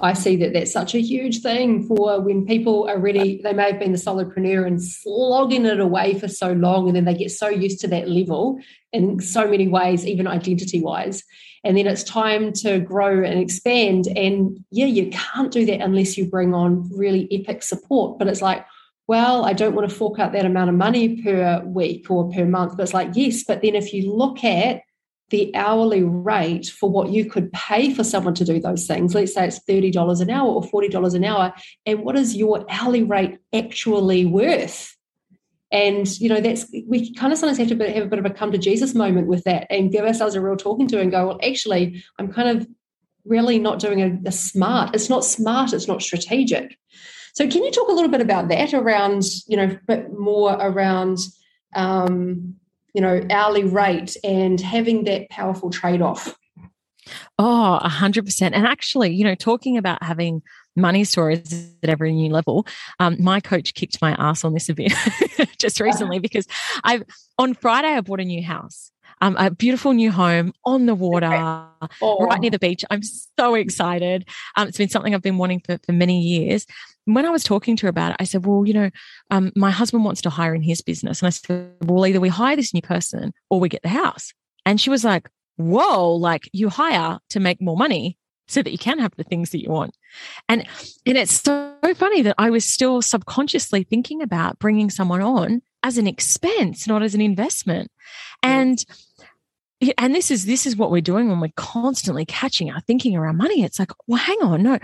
I 0.00 0.12
see 0.12 0.36
that 0.36 0.52
that's 0.52 0.72
such 0.72 0.94
a 0.94 1.00
huge 1.00 1.40
thing 1.40 1.86
for 1.86 2.20
when 2.20 2.46
people 2.46 2.88
are 2.88 2.98
ready. 2.98 3.40
They 3.42 3.52
may 3.52 3.70
have 3.70 3.78
been 3.78 3.92
the 3.92 3.98
solopreneur 3.98 4.66
and 4.66 4.82
slogging 4.82 5.66
it 5.66 5.80
away 5.80 6.18
for 6.18 6.28
so 6.28 6.52
long, 6.52 6.88
and 6.88 6.96
then 6.96 7.04
they 7.04 7.14
get 7.14 7.30
so 7.30 7.48
used 7.48 7.80
to 7.80 7.88
that 7.88 8.08
level 8.08 8.58
in 8.92 9.20
so 9.20 9.48
many 9.48 9.68
ways, 9.68 10.06
even 10.06 10.26
identity 10.26 10.80
wise. 10.80 11.22
And 11.64 11.76
then 11.76 11.86
it's 11.86 12.04
time 12.04 12.52
to 12.54 12.78
grow 12.80 13.24
and 13.24 13.40
expand. 13.40 14.06
And 14.08 14.62
yeah, 14.70 14.86
you 14.86 15.10
can't 15.10 15.50
do 15.50 15.64
that 15.66 15.80
unless 15.80 16.18
you 16.18 16.28
bring 16.28 16.52
on 16.52 16.90
really 16.94 17.26
epic 17.32 17.62
support. 17.62 18.18
But 18.18 18.28
it's 18.28 18.42
like, 18.42 18.66
well, 19.06 19.44
I 19.44 19.52
don't 19.54 19.74
want 19.74 19.88
to 19.88 19.94
fork 19.94 20.18
out 20.18 20.32
that 20.32 20.44
amount 20.44 20.70
of 20.70 20.76
money 20.76 21.22
per 21.22 21.62
week 21.64 22.10
or 22.10 22.30
per 22.30 22.44
month. 22.44 22.76
But 22.76 22.82
it's 22.82 22.94
like, 22.94 23.10
yes, 23.14 23.44
but 23.44 23.62
then 23.62 23.74
if 23.74 23.92
you 23.92 24.14
look 24.14 24.44
at 24.44 24.82
the 25.30 25.54
hourly 25.54 26.02
rate 26.02 26.66
for 26.66 26.90
what 26.90 27.10
you 27.10 27.24
could 27.28 27.52
pay 27.52 27.92
for 27.92 28.04
someone 28.04 28.34
to 28.34 28.44
do 28.44 28.60
those 28.60 28.86
things. 28.86 29.14
Let's 29.14 29.34
say 29.34 29.46
it's 29.46 29.60
$30 29.68 30.20
an 30.20 30.30
hour 30.30 30.48
or 30.48 30.62
$40 30.62 31.14
an 31.14 31.24
hour. 31.24 31.52
And 31.86 32.04
what 32.04 32.16
is 32.16 32.36
your 32.36 32.64
hourly 32.68 33.02
rate 33.02 33.38
actually 33.52 34.26
worth? 34.26 34.94
And, 35.72 36.08
you 36.20 36.28
know, 36.28 36.40
that's, 36.40 36.66
we 36.86 37.12
kind 37.14 37.32
of 37.32 37.38
sometimes 37.38 37.58
have 37.58 37.76
to 37.76 37.92
have 37.94 38.04
a 38.04 38.08
bit 38.08 38.18
of 38.18 38.26
a 38.26 38.30
come 38.30 38.52
to 38.52 38.58
Jesus 38.58 38.94
moment 38.94 39.26
with 39.26 39.42
that 39.44 39.66
and 39.70 39.90
give 39.90 40.04
ourselves 40.04 40.36
a 40.36 40.40
real 40.40 40.56
talking 40.56 40.86
to 40.88 41.00
and 41.00 41.10
go, 41.10 41.26
well, 41.26 41.40
actually, 41.42 42.04
I'm 42.18 42.32
kind 42.32 42.56
of 42.56 42.68
really 43.24 43.58
not 43.58 43.80
doing 43.80 44.00
a, 44.00 44.28
a 44.28 44.32
smart, 44.32 44.94
it's 44.94 45.08
not 45.08 45.24
smart, 45.24 45.72
it's 45.72 45.88
not 45.88 46.02
strategic. 46.02 46.78
So, 47.34 47.48
can 47.48 47.64
you 47.64 47.72
talk 47.72 47.88
a 47.88 47.92
little 47.92 48.10
bit 48.10 48.20
about 48.20 48.48
that 48.48 48.72
around, 48.72 49.24
you 49.48 49.56
know, 49.56 49.64
a 49.64 49.80
bit 49.88 50.12
more 50.12 50.52
around, 50.52 51.18
um, 51.74 52.54
you 52.94 53.00
know, 53.00 53.20
hourly 53.30 53.64
rate 53.64 54.16
and 54.24 54.60
having 54.60 55.04
that 55.04 55.28
powerful 55.28 55.70
trade 55.70 56.00
off? 56.00 56.36
Oh, 57.38 57.80
100%. 57.82 58.42
And 58.42 58.66
actually, 58.66 59.12
you 59.12 59.24
know, 59.24 59.34
talking 59.34 59.76
about 59.76 60.02
having 60.02 60.42
money 60.76 61.04
stories 61.04 61.70
at 61.82 61.90
every 61.90 62.12
new 62.12 62.30
level, 62.30 62.66
um, 63.00 63.16
my 63.20 63.40
coach 63.40 63.74
kicked 63.74 64.00
my 64.00 64.14
ass 64.18 64.44
on 64.44 64.54
this 64.54 64.68
a 64.68 64.74
bit 64.74 64.92
just 65.58 65.80
recently 65.80 66.18
because 66.18 66.46
I've, 66.82 67.02
on 67.38 67.54
Friday, 67.54 67.88
I 67.88 68.00
bought 68.00 68.20
a 68.20 68.24
new 68.24 68.42
house. 68.42 68.90
Um, 69.20 69.36
a 69.38 69.50
beautiful 69.50 69.92
new 69.92 70.10
home 70.10 70.52
on 70.64 70.86
the 70.86 70.94
water, 70.94 71.30
oh. 72.02 72.26
right 72.26 72.40
near 72.40 72.50
the 72.50 72.58
beach. 72.58 72.84
I'm 72.90 73.02
so 73.02 73.54
excited. 73.54 74.28
Um, 74.56 74.68
it's 74.68 74.76
been 74.76 74.88
something 74.88 75.14
I've 75.14 75.22
been 75.22 75.38
wanting 75.38 75.60
for, 75.60 75.78
for 75.86 75.92
many 75.92 76.20
years 76.20 76.66
when 77.06 77.26
I 77.26 77.30
was 77.30 77.44
talking 77.44 77.76
to 77.76 77.86
her 77.86 77.90
about 77.90 78.12
it, 78.12 78.16
I 78.20 78.24
said, 78.24 78.46
Well, 78.46 78.66
you 78.66 78.74
know, 78.74 78.90
um, 79.30 79.52
my 79.56 79.70
husband 79.70 80.04
wants 80.04 80.22
to 80.22 80.30
hire 80.30 80.54
in 80.54 80.62
his 80.62 80.80
business. 80.80 81.20
And 81.20 81.26
I 81.26 81.30
said, 81.30 81.72
Well, 81.82 82.06
either 82.06 82.20
we 82.20 82.28
hire 82.28 82.56
this 82.56 82.74
new 82.74 82.82
person 82.82 83.32
or 83.50 83.60
we 83.60 83.68
get 83.68 83.82
the 83.82 83.88
house. 83.88 84.32
And 84.66 84.80
she 84.80 84.90
was 84.90 85.04
like, 85.04 85.28
Whoa, 85.56 86.12
like 86.12 86.48
you 86.52 86.68
hire 86.68 87.18
to 87.30 87.40
make 87.40 87.60
more 87.60 87.76
money 87.76 88.18
so 88.48 88.62
that 88.62 88.70
you 88.70 88.78
can 88.78 88.98
have 88.98 89.14
the 89.16 89.24
things 89.24 89.50
that 89.50 89.62
you 89.62 89.70
want. 89.70 89.96
And, 90.48 90.66
and 91.06 91.16
it's 91.16 91.40
so 91.40 91.74
funny 91.94 92.22
that 92.22 92.34
I 92.38 92.50
was 92.50 92.64
still 92.64 93.00
subconsciously 93.00 93.84
thinking 93.84 94.20
about 94.20 94.58
bringing 94.58 94.90
someone 94.90 95.22
on 95.22 95.62
as 95.82 95.98
an 95.98 96.06
expense, 96.06 96.86
not 96.86 97.02
as 97.02 97.14
an 97.14 97.20
investment. 97.20 97.90
And 98.42 98.84
and 99.98 100.14
this 100.14 100.30
is 100.30 100.46
this 100.46 100.66
is 100.66 100.76
what 100.76 100.90
we're 100.90 101.00
doing 101.00 101.28
when 101.28 101.40
we're 101.40 101.52
constantly 101.56 102.24
catching 102.24 102.70
our 102.70 102.80
thinking 102.82 103.16
around 103.16 103.36
money. 103.36 103.62
It's 103.62 103.78
like 103.78 103.92
well 104.06 104.18
hang 104.18 104.38
on 104.42 104.62
no. 104.62 104.78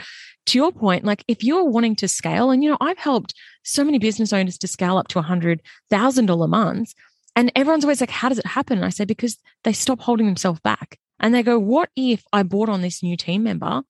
To 0.47 0.59
your 0.59 0.73
point 0.73 1.05
like 1.05 1.25
if 1.29 1.45
you're 1.45 1.65
wanting 1.65 1.97
to 1.97 2.09
scale 2.09 2.51
and 2.51 2.65
you 2.65 2.71
know 2.71 2.79
i've 2.81 2.99
helped 2.99 3.35
so 3.63 3.85
many 3.85 3.99
business 3.99 4.33
owners 4.33 4.59
to 4.59 4.69
scale 4.69 4.97
up 4.97 5.09
to 5.09 5.19
a 5.19 5.23
hundred 5.23 5.63
thousand 5.91 6.27
dollar 6.27 6.49
months 6.49 6.95
and 7.37 7.53
everyone's 7.55 7.85
always 7.85 8.01
like 8.01 8.11
how 8.11 8.29
does 8.29 8.39
it 8.39 8.47
happen? 8.47 8.79
And 8.79 8.85
i 8.85 8.91
say 8.91 9.05
because 9.05 9.37
they 9.65 9.73
stop 9.73 10.01
holding 10.01 10.27
themselves 10.27 10.61
back. 10.61 10.99
And 11.21 11.35
they 11.35 11.43
go 11.43 11.59
what 11.59 11.91
if 11.97 12.25
i 12.33 12.43
bought 12.43 12.69
on 12.69 12.83
this 12.83 13.03
new 13.03 13.17
team 13.17 13.43
member 13.45 13.83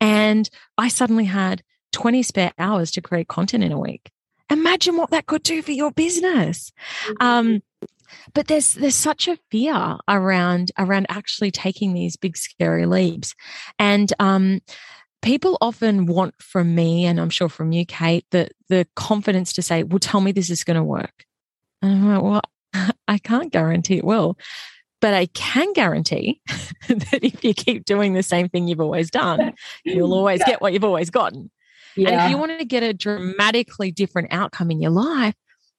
and 0.00 0.48
i 0.78 0.88
suddenly 0.88 1.26
had 1.26 1.62
20 1.92 2.22
spare 2.22 2.52
hours 2.58 2.90
to 2.92 3.02
create 3.02 3.28
content 3.28 3.64
in 3.64 3.72
a 3.72 3.78
week? 3.78 4.10
Imagine 4.50 4.96
what 4.96 5.10
that 5.10 5.26
could 5.26 5.44
do 5.44 5.62
for 5.62 5.70
your 5.70 5.92
business. 5.92 6.72
Um, 7.20 7.62
but 8.34 8.46
there's 8.48 8.74
there's 8.74 8.94
such 8.94 9.28
a 9.28 9.38
fear 9.50 9.96
around 10.08 10.70
around 10.78 11.06
actually 11.08 11.50
taking 11.50 11.92
these 11.92 12.16
big 12.16 12.36
scary 12.36 12.86
leaps 12.86 13.34
and 13.78 14.12
um, 14.18 14.60
people 15.22 15.58
often 15.60 16.06
want 16.06 16.34
from 16.40 16.74
me 16.74 17.04
and 17.04 17.20
i'm 17.20 17.30
sure 17.30 17.48
from 17.48 17.72
you 17.72 17.84
kate 17.84 18.24
the 18.30 18.48
the 18.68 18.86
confidence 18.96 19.52
to 19.52 19.62
say 19.62 19.82
well 19.82 19.98
tell 19.98 20.20
me 20.20 20.32
this 20.32 20.50
is 20.50 20.64
going 20.64 20.76
to 20.76 20.84
work 20.84 21.24
and 21.82 21.92
i'm 21.92 22.14
like 22.14 22.22
well 22.22 22.92
i 23.08 23.18
can't 23.18 23.52
guarantee 23.52 23.98
it 23.98 24.04
will 24.04 24.38
but 25.00 25.14
i 25.14 25.26
can 25.26 25.72
guarantee 25.72 26.40
that 26.88 27.20
if 27.22 27.44
you 27.44 27.54
keep 27.54 27.84
doing 27.84 28.14
the 28.14 28.22
same 28.22 28.48
thing 28.48 28.66
you've 28.66 28.80
always 28.80 29.10
done 29.10 29.52
you'll 29.84 30.14
always 30.14 30.40
yeah. 30.40 30.46
get 30.46 30.62
what 30.62 30.72
you've 30.72 30.84
always 30.84 31.10
gotten 31.10 31.50
yeah. 31.96 32.08
and 32.08 32.20
if 32.22 32.30
you 32.30 32.38
want 32.38 32.58
to 32.58 32.64
get 32.64 32.82
a 32.82 32.94
dramatically 32.94 33.90
different 33.90 34.28
outcome 34.30 34.70
in 34.70 34.80
your 34.80 34.90
life 34.90 35.34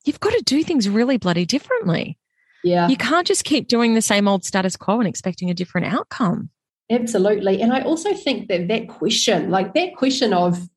you've 0.05 0.19
got 0.19 0.33
to 0.33 0.43
do 0.45 0.63
things 0.63 0.89
really 0.89 1.17
bloody 1.17 1.45
differently 1.45 2.17
yeah. 2.63 2.87
You 2.87 2.97
can't 2.97 3.27
just 3.27 3.43
keep 3.43 3.67
doing 3.67 3.93
the 3.93 4.01
same 4.01 4.27
old 4.27 4.45
status 4.45 4.75
quo 4.75 4.99
and 4.99 5.07
expecting 5.07 5.49
a 5.49 5.53
different 5.53 5.93
outcome. 5.93 6.49
Absolutely. 6.89 7.61
And 7.61 7.71
I 7.71 7.81
also 7.81 8.13
think 8.13 8.49
that 8.49 8.67
that 8.67 8.89
question, 8.89 9.49
like 9.49 9.73
that 9.73 9.95
question 9.95 10.33
of, 10.33 10.67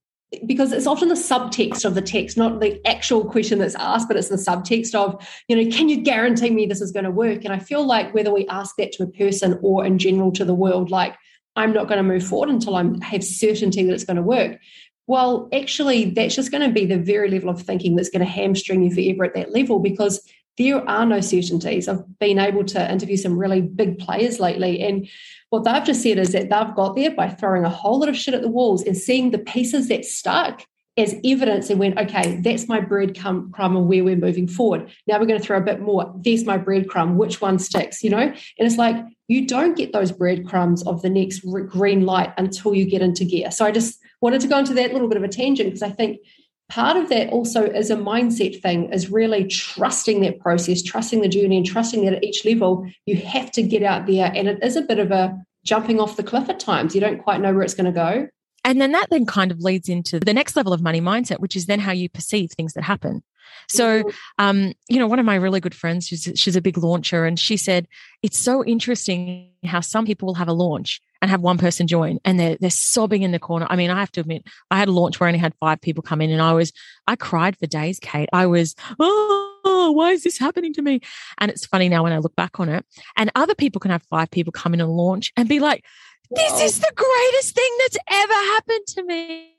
because 0.47 0.73
it's 0.73 0.87
often 0.87 1.09
the 1.09 1.14
subtext 1.14 1.85
of 1.85 1.95
the 1.95 2.03
text, 2.03 2.37
not 2.37 2.61
the 2.61 2.81
actual 2.87 3.25
question 3.25 3.59
that's 3.59 3.75
asked, 3.76 4.09
but 4.09 4.17
it's 4.17 4.29
the 4.29 4.37
subtext 4.37 4.95
of, 4.95 5.25
you 5.49 5.57
know, 5.57 5.71
can 5.71 5.88
you 5.88 6.00
guarantee 6.00 6.50
me 6.50 6.67
this 6.67 6.81
is 6.81 6.93
going 6.93 7.05
to 7.05 7.11
work? 7.11 7.45
And 7.45 7.53
I 7.53 7.59
feel 7.59 7.85
like 7.87 8.14
whether 8.14 8.33
we 8.33 8.47
ask 8.49 8.75
that 8.76 8.93
to 8.93 9.05
a 9.05 9.09
person 9.09 9.59
or 9.62 9.85
in 9.85 9.99
general 9.99 10.33
to 10.33 10.45
the 10.45 10.55
world, 10.55 10.91
like, 10.91 11.14
I'm 11.57 11.73
not 11.73 11.87
going 11.87 11.99
to 11.99 12.03
move 12.03 12.26
forward 12.26 12.49
until 12.49 12.75
I 12.75 12.85
have 13.03 13.23
certainty 13.23 13.85
that 13.85 13.93
it's 13.93 14.05
going 14.05 14.17
to 14.17 14.23
work. 14.23 14.59
Well, 15.07 15.49
actually, 15.53 16.11
that's 16.11 16.35
just 16.35 16.50
going 16.50 16.67
to 16.67 16.73
be 16.73 16.87
the 16.87 16.99
very 16.99 17.31
level 17.31 17.50
of 17.50 17.62
thinking 17.62 17.95
that's 17.95 18.09
going 18.09 18.25
to 18.25 18.31
hamstring 18.31 18.83
you 18.83 18.93
forever 18.93 19.25
at 19.25 19.35
that 19.35 19.53
level 19.53 19.79
because 19.79 20.21
there 20.57 20.89
are 20.89 21.05
no 21.07 21.21
certainties. 21.21 21.89
I've 21.89 22.19
been 22.19 22.39
able 22.39 22.65
to 22.65 22.93
interview 22.93 23.17
some 23.17 23.39
really 23.39 23.61
big 23.61 23.99
players 23.99 24.39
lately, 24.41 24.81
and 24.81 25.09
what 25.51 25.65
they've 25.65 25.85
just 25.85 26.03
said 26.03 26.19
is 26.19 26.33
that 26.33 26.51
they've 26.51 26.75
got 26.75 26.97
there 26.97 27.11
by 27.13 27.29
throwing 27.29 27.65
a 27.65 27.71
whole 27.71 28.01
lot 28.01 28.09
of 28.09 28.17
shit 28.17 28.35
at 28.35 28.43
the 28.43 28.49
walls 28.49 28.83
and 28.83 28.97
seeing 28.97 29.31
the 29.31 29.39
pieces 29.39 29.89
that 29.89 30.05
stuck 30.05 30.65
as 30.97 31.15
evidence 31.25 31.71
and 31.71 31.81
went, 31.81 31.99
okay, 31.99 32.41
that's 32.41 32.69
my 32.69 32.81
breadcrumb 32.81 33.53
and 33.59 33.89
where 33.89 34.05
we're 34.05 34.17
moving 34.17 34.47
forward. 34.47 34.89
Now 35.07 35.19
we're 35.19 35.27
going 35.27 35.41
to 35.41 35.45
throw 35.45 35.59
a 35.59 35.63
bit 35.63 35.81
more. 35.81 36.13
There's 36.17 36.45
my 36.45 36.57
breadcrumb. 36.57 37.17
Which 37.17 37.41
one 37.41 37.59
sticks? 37.59 38.05
You 38.05 38.11
know, 38.11 38.21
and 38.21 38.37
it's 38.59 38.77
like 38.77 38.97
you 39.27 39.47
don't 39.47 39.77
get 39.77 39.93
those 39.93 40.13
breadcrumbs 40.13 40.87
of 40.87 41.03
the 41.03 41.11
next 41.11 41.41
green 41.41 42.07
light 42.07 42.33
until 42.37 42.75
you 42.75 42.85
get 42.85 43.03
into 43.03 43.25
gear. 43.25 43.51
So 43.51 43.65
I 43.65 43.73
just 43.73 43.99
wanted 44.21 44.41
to 44.43 44.49
go 44.49 44.59
into 44.59 44.75
that 44.75 44.93
little 44.93 45.09
bit 45.09 45.17
of 45.17 45.25
a 45.25 45.29
tangent 45.29 45.69
because 45.69 45.83
I 45.83 45.91
think 45.91 46.19
part 46.68 46.97
of 46.97 47.09
that 47.11 47.30
also 47.30 47.64
is 47.64 47.90
a 47.90 47.97
mindset 47.97 48.61
thing 48.62 48.92
is 48.92 49.11
really 49.11 49.47
trusting 49.47 50.21
that 50.21 50.40
process 50.40 50.83
trusting 50.83 51.21
the 51.21 51.28
journey 51.28 51.56
and 51.56 51.66
trusting 51.66 52.04
that 52.04 52.14
at 52.14 52.25
each 52.25 52.44
level 52.44 52.88
you 53.06 53.16
have 53.16 53.50
to 53.52 53.62
get 53.62 53.83
out 53.83 54.06
there. 54.06 54.33
And 54.35 54.49
it 54.49 54.62
is 54.62 54.76
a 54.76 54.83
bit 54.83 54.99
of 54.99 55.11
a 55.11 55.37
jumping 55.64 56.00
off 56.00 56.16
the 56.16 56.23
cliff 56.23 56.49
at 56.49 56.61
times. 56.61 56.94
You 56.94 57.00
don't 57.00 57.23
quite 57.23 57.40
know 57.40 57.52
where 57.52 57.62
it's 57.62 57.75
going 57.75 57.87
to 57.87 57.92
go. 57.92 58.28
And 58.66 58.80
then 58.80 58.92
that 58.92 59.11
then 59.11 59.26
kind 59.26 59.50
of 59.50 59.61
leads 59.61 59.88
into 59.88 60.18
the 60.18 60.33
next 60.33 60.56
level 60.56 60.73
of 60.73 60.80
money 60.80 61.00
mindset 61.00 61.40
which 61.40 61.54
is 61.56 61.66
then 61.66 61.80
how 61.80 61.92
you 61.92 62.09
perceive 62.09 62.50
things 62.52 62.73
that 62.75 62.85
happen. 62.85 63.23
So, 63.68 64.04
um, 64.38 64.73
you 64.88 64.99
know, 64.99 65.06
one 65.06 65.18
of 65.18 65.26
my 65.26 65.37
really 65.37 65.61
good 65.61 65.75
friends, 65.75 66.06
she's, 66.06 66.30
she's 66.35 66.56
a 66.56 66.61
big 66.61 66.78
launcher, 66.78 67.25
and 67.25 67.38
she 67.38 67.56
said, 67.56 67.87
it's 68.23 68.38
so 68.38 68.64
interesting 68.64 69.50
how 69.64 69.80
some 69.80 70.06
people 70.06 70.26
will 70.26 70.35
have 70.35 70.49
a 70.49 70.52
launch 70.52 71.00
and 71.25 71.31
have 71.31 71.40
one 71.40 71.57
person 71.57 71.87
join 71.87 72.19
and 72.26 72.38
they're, 72.38 72.59
they're 72.61 72.69
sobbing 72.69 73.23
in 73.23 73.33
the 73.33 73.38
corner. 73.38 73.66
I 73.71 73.76
mean, 73.76 73.88
I 73.88 73.99
have 73.99 74.12
to 74.12 74.21
admit, 74.21 74.47
I 74.71 74.78
had 74.78 74.88
a 74.88 74.93
launch 74.93 75.19
where 75.19 75.26
I 75.26 75.31
only 75.31 75.38
had 75.38 75.54
five 75.59 75.81
people 75.81 76.02
come 76.02 76.21
in 76.21 76.31
and 76.31 76.43
I 76.43 76.52
was, 76.52 76.71
I 77.07 77.16
cried 77.16 77.57
for 77.57 77.66
days, 77.66 77.99
Kate. 77.99 78.28
I 78.31 78.45
was, 78.45 78.76
oh, 79.00 79.93
why 79.97 80.11
is 80.11 80.23
this 80.23 80.37
happening 80.37 80.75
to 80.75 80.83
me? 80.83 81.00
And 81.38 81.50
it's 81.50 81.64
funny 81.64 81.88
now 81.88 82.02
when 82.02 82.12
I 82.12 82.19
look 82.19 82.37
back 82.37 82.61
on 82.61 82.69
it. 82.69 82.85
And 83.16 83.33
other 83.35 83.54
people 83.54 83.81
can 83.81 83.90
have 83.90 84.02
five 84.11 84.31
people 84.31 84.52
come 84.52 84.75
in 84.75 84.83
and 84.83 84.90
launch 84.90 85.33
and 85.35 85.49
be 85.49 85.61
like, 85.61 85.83
this 86.31 86.61
is 86.61 86.78
the 86.78 86.93
greatest 86.95 87.54
thing 87.54 87.71
that's 87.78 87.97
ever 88.07 88.35
happened 88.35 88.87
to 88.88 89.04
me. 89.04 89.50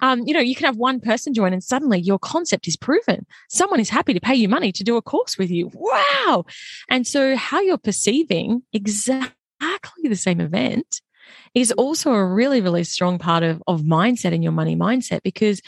Um, 0.00 0.22
you 0.26 0.32
know, 0.32 0.40
you 0.40 0.54
can 0.54 0.64
have 0.64 0.76
one 0.76 1.00
person 1.00 1.34
join 1.34 1.52
and 1.52 1.62
suddenly 1.62 2.00
your 2.00 2.18
concept 2.18 2.66
is 2.66 2.78
proven. 2.78 3.26
Someone 3.50 3.78
is 3.78 3.90
happy 3.90 4.14
to 4.14 4.20
pay 4.20 4.36
you 4.36 4.48
money 4.48 4.72
to 4.72 4.82
do 4.82 4.96
a 4.96 5.02
course 5.02 5.36
with 5.36 5.50
you. 5.50 5.70
Wow. 5.74 6.46
And 6.88 7.06
so, 7.06 7.36
how 7.36 7.60
you're 7.60 7.76
perceiving 7.76 8.62
exactly 8.72 9.34
the 10.08 10.16
same 10.16 10.40
event 10.40 11.02
is 11.54 11.72
also 11.72 12.12
a 12.12 12.24
really, 12.24 12.60
really 12.60 12.84
strong 12.84 13.18
part 13.18 13.42
of, 13.42 13.62
of 13.66 13.82
mindset 13.82 14.32
and 14.32 14.42
your 14.42 14.52
money 14.52 14.76
mindset 14.76 15.22
because 15.22 15.60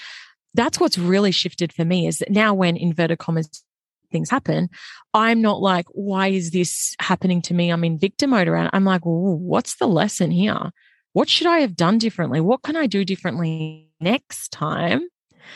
that's 0.54 0.78
what's 0.78 0.98
really 0.98 1.32
shifted 1.32 1.72
for 1.72 1.84
me 1.84 2.06
is 2.06 2.18
that 2.18 2.30
now 2.30 2.54
when 2.54 2.76
inverted 2.76 3.18
commas 3.18 3.64
things 4.10 4.30
happen, 4.30 4.68
I'm 5.14 5.40
not 5.40 5.60
like, 5.60 5.86
why 5.90 6.28
is 6.28 6.50
this 6.50 6.94
happening 7.00 7.42
to 7.42 7.54
me? 7.54 7.70
I'm 7.70 7.82
in 7.82 7.98
victim 7.98 8.30
mode 8.30 8.46
around. 8.46 8.70
I'm 8.72 8.84
like, 8.84 9.00
what's 9.04 9.76
the 9.76 9.88
lesson 9.88 10.30
here? 10.30 10.70
What 11.14 11.28
should 11.28 11.46
I 11.46 11.58
have 11.60 11.74
done 11.74 11.98
differently? 11.98 12.40
What 12.40 12.62
can 12.62 12.76
I 12.76 12.86
do 12.86 13.04
differently 13.04 13.90
next 14.00 14.52
time? 14.52 15.08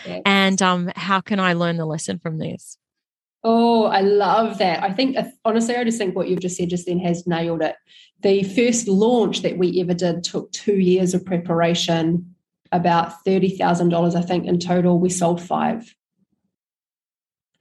Yes. 0.07 0.23
And 0.27 0.61
um, 0.63 0.91
how 0.97 1.21
can 1.21 1.39
I 1.39 1.53
learn 1.53 1.77
the 1.77 1.87
lesson 1.87 2.19
from 2.19 2.39
this? 2.39 2.77
Oh, 3.49 3.85
I 3.85 4.01
love 4.01 4.59
that. 4.59 4.83
I 4.83 4.93
think, 4.93 5.17
honestly, 5.45 5.77
I 5.77 5.85
just 5.85 5.99
think 5.99 6.17
what 6.17 6.29
you've 6.29 6.41
just 6.41 6.57
said 6.57 6.69
just 6.69 6.87
then 6.87 6.99
has 6.99 7.29
nailed 7.29 7.63
it. 7.63 7.77
The 8.23 8.43
first 8.43 8.89
launch 8.89 9.43
that 9.43 9.57
we 9.57 9.81
ever 9.81 9.95
did 9.95 10.25
took 10.25 10.51
two 10.51 10.75
years 10.75 11.15
of 11.15 11.25
preparation 11.25 12.35
about 12.73 13.25
$30,000, 13.25 14.17
I 14.17 14.23
think, 14.23 14.47
in 14.47 14.59
total. 14.59 14.99
We 14.99 15.11
sold 15.11 15.41
five. 15.41 15.95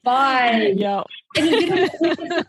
Five. 0.04 0.76
Yeah. 0.76 1.04
And 1.38 1.46
you 1.52 1.60
didn't, 1.60 1.92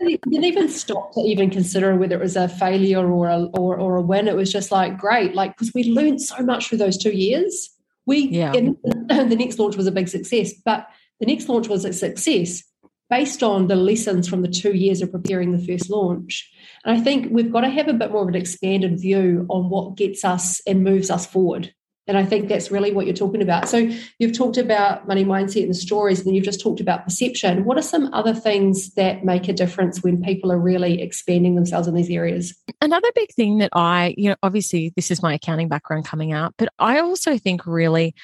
you 0.01 0.19
didn't 0.31 0.45
even 0.45 0.71
stop 0.71 1.13
to 1.13 1.21
even 1.21 1.51
consider 1.51 1.95
whether 1.95 2.15
it 2.15 2.23
was 2.23 2.37
a 2.37 2.49
failure 2.49 3.07
or 3.07 3.29
a, 3.29 3.43
or, 3.53 3.77
or 3.77 3.97
a 3.97 4.03
win. 4.03 4.29
It 4.29 4.37
was 4.37 4.51
just 4.51 4.73
like, 4.73 4.97
great. 4.97 5.35
Like, 5.35 5.55
because 5.59 5.75
we 5.75 5.85
learned 5.85 6.23
so 6.23 6.43
much 6.43 6.69
through 6.69 6.79
those 6.79 6.97
two 6.97 7.15
years. 7.15 7.69
We, 8.07 8.29
Yeah. 8.29 8.55
and 8.55 8.79
the 9.31 9.37
next 9.37 9.59
launch 9.59 9.77
was 9.77 9.87
a 9.87 9.93
big 9.93 10.09
success, 10.09 10.55
but 10.65 10.87
the 11.21 11.27
next 11.27 11.51
launch 11.51 11.69
was 11.69 11.85
a 11.85 11.93
success 11.93 12.63
based 13.09 13.43
on 13.43 13.69
the 13.69 13.77
lessons 13.77 14.29
from 14.29 14.43
the 14.43 14.49
two 14.49 14.73
years 14.73 15.01
of 15.01 15.13
preparing 15.13 15.53
the 15.53 15.65
first 15.65 15.91
launch. 15.91 16.51
And 16.85 16.99
I 16.99 17.01
think 17.03 17.29
we've 17.31 17.53
got 17.53 17.61
to 17.61 17.69
have 17.69 17.89
a 17.89 17.93
bit 17.93 18.11
more 18.11 18.23
of 18.23 18.29
an 18.29 18.35
expanded 18.35 19.01
view 19.01 19.47
on 19.49 19.71
what 19.71 19.97
gets 19.97 20.25
us 20.25 20.61
and 20.67 20.83
moves 20.83 21.11
us 21.11 21.27
forward. 21.27 21.73
And 22.09 22.17
I 22.17 22.25
think 22.25 22.49
that's 22.49 22.71
really 22.71 22.93
what 22.93 23.07
you're 23.07 23.17
talking 23.17 23.43
about. 23.43 23.69
So 23.69 23.91
you've 24.21 24.37
talked 24.37 24.59
about 24.59 25.09
money 25.09 25.25
mindset 25.25 25.63
and 25.63 25.71
the 25.71 25.75
stories, 25.75 26.25
and 26.25 26.37
you've 26.37 26.45
just 26.45 26.61
talked 26.61 26.81
about 26.81 27.05
perception. 27.05 27.65
What 27.65 27.79
are 27.79 27.83
some 27.83 28.15
other 28.15 28.33
things 28.33 28.95
that 28.95 29.25
make 29.25 29.49
a 29.49 29.53
difference 29.53 30.05
when 30.05 30.23
people 30.23 30.53
are 30.53 30.59
really 30.59 31.03
expanding 31.03 31.57
themselves 31.57 31.89
in 31.89 31.95
these 31.95 32.11
areas? 32.11 32.55
Another 32.81 33.09
big 33.17 33.33
thing 33.33 33.59
that 33.59 33.71
I, 33.73 34.15
you 34.17 34.31
know, 34.31 34.37
obviously 34.45 34.93
this 34.95 35.11
is 35.11 35.21
my 35.21 35.35
accounting 35.35 35.69
background 35.69 36.05
coming 36.05 36.33
out, 36.33 36.55
but 36.59 36.69
I 36.79 37.01
also 37.01 37.39
think 37.39 37.67
really 37.67 38.15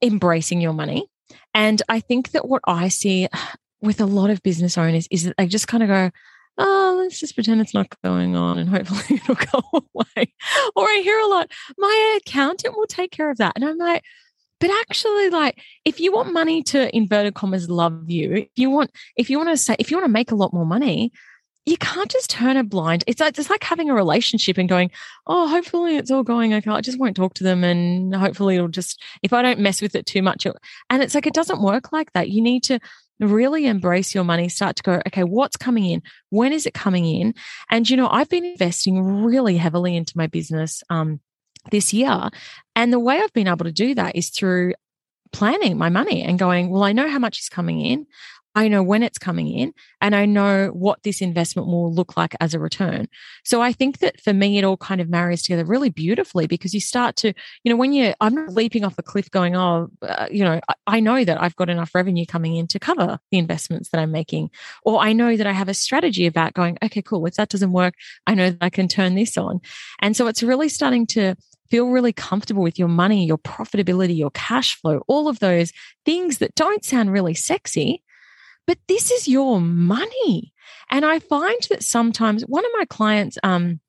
embracing 0.00 0.62
your 0.62 0.72
money. 0.72 1.06
And 1.52 1.82
I 1.88 2.00
think 2.00 2.30
that 2.30 2.48
what 2.48 2.62
I 2.66 2.88
see 2.88 3.28
with 3.80 4.00
a 4.00 4.06
lot 4.06 4.30
of 4.30 4.42
business 4.42 4.76
owners 4.76 5.06
is 5.10 5.24
that 5.24 5.36
they 5.36 5.46
just 5.46 5.68
kind 5.68 5.82
of 5.82 5.88
go, 5.88 6.10
oh, 6.58 6.96
let's 6.98 7.20
just 7.20 7.34
pretend 7.34 7.60
it's 7.60 7.74
not 7.74 7.88
going 8.02 8.36
on 8.36 8.58
and 8.58 8.68
hopefully 8.68 9.20
it'll 9.28 9.34
go 9.34 9.82
away. 9.94 10.32
Or 10.74 10.84
I 10.84 11.00
hear 11.02 11.18
a 11.18 11.26
lot, 11.26 11.50
my 11.76 12.18
accountant 12.20 12.76
will 12.76 12.86
take 12.86 13.12
care 13.12 13.30
of 13.30 13.38
that. 13.38 13.52
And 13.54 13.64
I'm 13.64 13.78
like, 13.78 14.02
but 14.60 14.70
actually, 14.70 15.30
like, 15.30 15.60
if 15.84 16.00
you 16.00 16.12
want 16.12 16.32
money 16.32 16.64
to 16.64 16.94
inverted 16.94 17.34
commas 17.34 17.70
love 17.70 18.10
you, 18.10 18.34
if 18.34 18.48
you 18.56 18.70
want, 18.70 18.90
if 19.16 19.30
you 19.30 19.38
want 19.38 19.50
to 19.50 19.56
say, 19.56 19.76
if 19.78 19.90
you 19.90 19.96
want 19.96 20.06
to 20.06 20.12
make 20.12 20.32
a 20.32 20.34
lot 20.34 20.52
more 20.52 20.66
money, 20.66 21.12
you 21.64 21.76
can't 21.76 22.10
just 22.10 22.30
turn 22.30 22.56
a 22.56 22.64
blind. 22.64 23.04
It's 23.06 23.20
like 23.20 23.38
it's 23.38 23.50
like 23.50 23.62
having 23.62 23.90
a 23.90 23.94
relationship 23.94 24.58
and 24.58 24.68
going, 24.68 24.90
oh, 25.26 25.46
hopefully 25.48 25.96
it's 25.96 26.10
all 26.10 26.22
going 26.22 26.54
okay. 26.54 26.70
I 26.70 26.80
just 26.80 26.98
won't 26.98 27.14
talk 27.14 27.34
to 27.34 27.44
them, 27.44 27.62
and 27.62 28.14
hopefully 28.14 28.56
it'll 28.56 28.68
just 28.68 29.00
if 29.22 29.32
I 29.32 29.42
don't 29.42 29.60
mess 29.60 29.80
with 29.80 29.94
it 29.94 30.06
too 30.06 30.22
much. 30.22 30.46
And 30.90 31.02
it's 31.02 31.14
like 31.14 31.26
it 31.26 31.34
doesn't 31.34 31.62
work 31.62 31.92
like 31.92 32.12
that. 32.14 32.30
You 32.30 32.42
need 32.42 32.64
to 32.64 32.80
really 33.20 33.66
embrace 33.66 34.14
your 34.14 34.24
money. 34.24 34.48
Start 34.48 34.76
to 34.76 34.82
go, 34.82 35.02
okay, 35.06 35.24
what's 35.24 35.56
coming 35.56 35.84
in? 35.84 36.02
When 36.30 36.52
is 36.52 36.66
it 36.66 36.74
coming 36.74 37.04
in? 37.06 37.34
And 37.70 37.88
you 37.88 37.96
know, 37.96 38.08
I've 38.08 38.28
been 38.28 38.44
investing 38.44 39.02
really 39.02 39.56
heavily 39.56 39.96
into 39.96 40.16
my 40.16 40.26
business 40.26 40.82
um, 40.90 41.20
this 41.70 41.92
year, 41.92 42.30
and 42.76 42.92
the 42.92 43.00
way 43.00 43.20
I've 43.20 43.32
been 43.32 43.48
able 43.48 43.64
to 43.64 43.72
do 43.72 43.94
that 43.94 44.16
is 44.16 44.30
through 44.30 44.74
planning 45.32 45.76
my 45.76 45.88
money 45.88 46.22
and 46.22 46.38
going, 46.38 46.70
well, 46.70 46.82
I 46.82 46.92
know 46.92 47.08
how 47.08 47.18
much 47.18 47.38
is 47.38 47.48
coming 47.48 47.80
in. 47.80 48.06
I 48.58 48.66
know 48.66 48.82
when 48.82 49.04
it's 49.04 49.18
coming 49.18 49.46
in 49.46 49.72
and 50.00 50.16
I 50.16 50.26
know 50.26 50.70
what 50.72 51.04
this 51.04 51.20
investment 51.20 51.68
will 51.68 51.94
look 51.94 52.16
like 52.16 52.34
as 52.40 52.54
a 52.54 52.58
return. 52.58 53.06
So 53.44 53.62
I 53.62 53.72
think 53.72 53.98
that 53.98 54.20
for 54.20 54.32
me, 54.32 54.58
it 54.58 54.64
all 54.64 54.76
kind 54.76 55.00
of 55.00 55.08
marries 55.08 55.44
together 55.44 55.64
really 55.64 55.90
beautifully 55.90 56.48
because 56.48 56.74
you 56.74 56.80
start 56.80 57.14
to, 57.18 57.32
you 57.62 57.70
know, 57.70 57.76
when 57.76 57.92
you're, 57.92 58.14
I'm 58.20 58.34
not 58.34 58.52
leaping 58.52 58.84
off 58.84 58.98
a 58.98 59.02
cliff 59.04 59.30
going, 59.30 59.54
oh, 59.54 59.90
uh, 60.02 60.26
you 60.28 60.42
know, 60.42 60.58
I, 60.68 60.74
I 60.88 60.98
know 60.98 61.24
that 61.24 61.40
I've 61.40 61.54
got 61.54 61.70
enough 61.70 61.94
revenue 61.94 62.26
coming 62.26 62.56
in 62.56 62.66
to 62.68 62.80
cover 62.80 63.20
the 63.30 63.38
investments 63.38 63.90
that 63.90 64.00
I'm 64.00 64.10
making. 64.10 64.50
Or 64.82 64.98
I 64.98 65.12
know 65.12 65.36
that 65.36 65.46
I 65.46 65.52
have 65.52 65.68
a 65.68 65.74
strategy 65.74 66.26
about 66.26 66.54
going, 66.54 66.78
okay, 66.82 67.00
cool. 67.00 67.26
If 67.26 67.34
that 67.34 67.50
doesn't 67.50 67.70
work, 67.70 67.94
I 68.26 68.34
know 68.34 68.50
that 68.50 68.58
I 68.60 68.70
can 68.70 68.88
turn 68.88 69.14
this 69.14 69.38
on. 69.38 69.60
And 70.02 70.16
so 70.16 70.26
it's 70.26 70.42
really 70.42 70.68
starting 70.68 71.06
to, 71.08 71.36
feel 71.70 71.90
really 71.90 72.14
comfortable 72.14 72.62
with 72.62 72.78
your 72.78 72.88
money, 72.88 73.26
your 73.26 73.36
profitability, 73.36 74.16
your 74.16 74.30
cash 74.30 74.80
flow, 74.80 75.02
all 75.06 75.28
of 75.28 75.38
those 75.38 75.70
things 76.06 76.38
that 76.38 76.54
don't 76.54 76.82
sound 76.82 77.12
really 77.12 77.34
sexy, 77.34 78.02
but 78.68 78.78
this 78.86 79.10
is 79.10 79.26
your 79.26 79.62
money. 79.62 80.52
And 80.90 81.02
I 81.02 81.20
find 81.20 81.58
that 81.70 81.82
sometimes 81.82 82.42
one 82.42 82.66
of 82.66 82.70
my 82.76 82.84
clients, 82.84 83.38
um, 83.42 83.80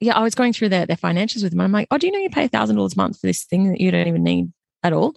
yeah, 0.00 0.18
I 0.18 0.22
was 0.22 0.34
going 0.34 0.52
through 0.52 0.70
their, 0.70 0.84
their 0.84 0.96
financials 0.96 1.44
with 1.44 1.52
them. 1.52 1.60
I'm 1.60 1.70
like, 1.70 1.86
oh, 1.92 1.96
do 1.96 2.08
you 2.08 2.12
know 2.12 2.18
you 2.18 2.28
pay 2.28 2.48
$1,000 2.48 2.92
a 2.92 2.96
month 2.96 3.20
for 3.20 3.28
this 3.28 3.44
thing 3.44 3.70
that 3.70 3.80
you 3.80 3.92
don't 3.92 4.08
even 4.08 4.24
need 4.24 4.52
at 4.82 4.92
all? 4.92 5.14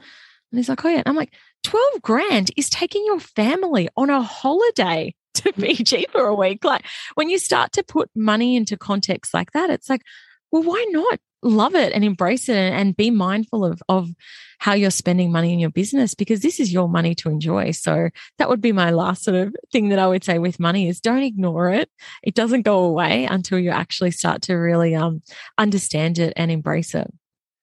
And 0.52 0.60
he's 0.60 0.70
like, 0.70 0.86
oh, 0.86 0.90
yeah. 0.90 0.98
And 0.98 1.08
I'm 1.08 1.16
like, 1.16 1.34
12 1.64 2.04
grand 2.04 2.52
is 2.56 2.70
taking 2.70 3.04
your 3.04 3.20
family 3.20 3.90
on 3.98 4.12
a 4.12 4.22
holiday 4.22 5.16
to 5.34 5.52
Fiji 5.54 6.06
for 6.12 6.28
a 6.28 6.36
week. 6.36 6.64
Like 6.64 6.86
when 7.16 7.32
you 7.32 7.40
start 7.40 7.72
to 7.72 7.84
put 7.84 8.12
money 8.16 8.56
into 8.56 8.78
context 8.78 9.34
like 9.34 9.54
that, 9.54 9.72
it's 9.72 9.90
like, 9.90 10.04
well, 10.52 10.62
why 10.62 10.86
not 10.92 11.20
love 11.44 11.76
it 11.76 11.94
and 11.94 12.04
embrace 12.04 12.50
it 12.50 12.56
and, 12.56 12.76
and 12.76 12.98
be 12.98 13.12
mindful 13.12 13.66
of, 13.66 13.82
of 13.90 14.10
how 14.60 14.74
you're 14.74 14.92
spending 14.92 15.32
money 15.32 15.52
in 15.52 15.60
your 15.60 15.70
business 15.70 16.14
because 16.14 16.40
this 16.40 16.60
is 16.60 16.72
your 16.72 16.88
money 16.88 17.14
to 17.16 17.30
enjoy. 17.30 17.72
So 17.72 18.10
that 18.38 18.50
would 18.50 18.62
be 18.62 18.72
my 18.72 18.92
last 18.92 19.24
sort 19.24 19.36
of 19.36 19.56
thing 19.72 19.90
that 19.90 20.00
I 20.00 20.08
would 20.08 20.24
say 20.24 20.40
with 20.40 20.60
money 20.60 20.88
is 20.88 21.02
don't 21.02 21.24
ignore 21.24 21.70
it. 21.70 21.90
It 22.24 22.34
doesn't 22.34 22.62
go 22.62 22.86
away 22.86 23.26
until 23.26 23.60
you 23.60 23.72
actually 23.72 24.12
start 24.12 24.42
to 24.44 24.56
really 24.56 24.96
um, 24.96 25.22
understand 25.58 26.18
it 26.18 26.34
and 26.38 26.50
embrace 26.50 26.96
it. 26.96 27.14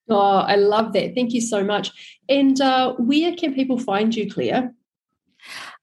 Oh, 0.09 0.39
I 0.39 0.55
love 0.57 0.93
that. 0.93 1.15
Thank 1.15 1.33
you 1.33 1.41
so 1.41 1.63
much. 1.63 1.91
And 2.29 2.59
uh, 2.61 2.93
where 2.99 3.35
can 3.35 3.53
people 3.53 3.79
find 3.79 4.13
you, 4.13 4.29
Claire? 4.29 4.73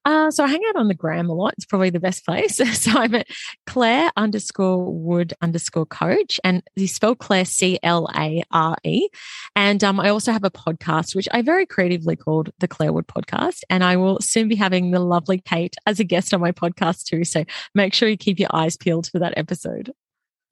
Uh, 0.04 0.30
so 0.30 0.44
I 0.44 0.48
hang 0.48 0.62
out 0.68 0.76
on 0.76 0.88
the 0.88 0.94
gram 0.94 1.28
a 1.28 1.34
lot. 1.34 1.54
It's 1.56 1.66
probably 1.66 1.90
the 1.90 2.00
best 2.00 2.24
place. 2.24 2.56
so 2.80 2.92
I'm 2.98 3.14
at 3.14 3.26
Claire 3.66 4.10
underscore 4.16 4.92
Wood 4.92 5.34
underscore 5.42 5.86
coach, 5.86 6.40
and 6.44 6.62
you 6.76 6.88
spell 6.88 7.14
Claire 7.14 7.44
C 7.44 7.78
L 7.82 8.08
A 8.16 8.42
R 8.50 8.76
E. 8.84 9.08
And 9.54 9.82
um, 9.84 10.00
I 10.00 10.08
also 10.08 10.32
have 10.32 10.44
a 10.44 10.50
podcast 10.50 11.14
which 11.14 11.28
I 11.32 11.42
very 11.42 11.66
creatively 11.66 12.16
called 12.16 12.50
the 12.58 12.68
Claire 12.68 12.92
Wood 12.92 13.06
Podcast, 13.06 13.60
and 13.68 13.84
I 13.84 13.96
will 13.96 14.20
soon 14.20 14.48
be 14.48 14.56
having 14.56 14.90
the 14.90 15.00
lovely 15.00 15.40
Kate 15.40 15.76
as 15.86 16.00
a 16.00 16.04
guest 16.04 16.32
on 16.32 16.40
my 16.40 16.52
podcast 16.52 17.04
too. 17.04 17.24
So 17.24 17.44
make 17.74 17.94
sure 17.94 18.08
you 18.08 18.16
keep 18.16 18.38
your 18.38 18.50
eyes 18.52 18.76
peeled 18.76 19.08
for 19.08 19.18
that 19.18 19.34
episode. 19.36 19.92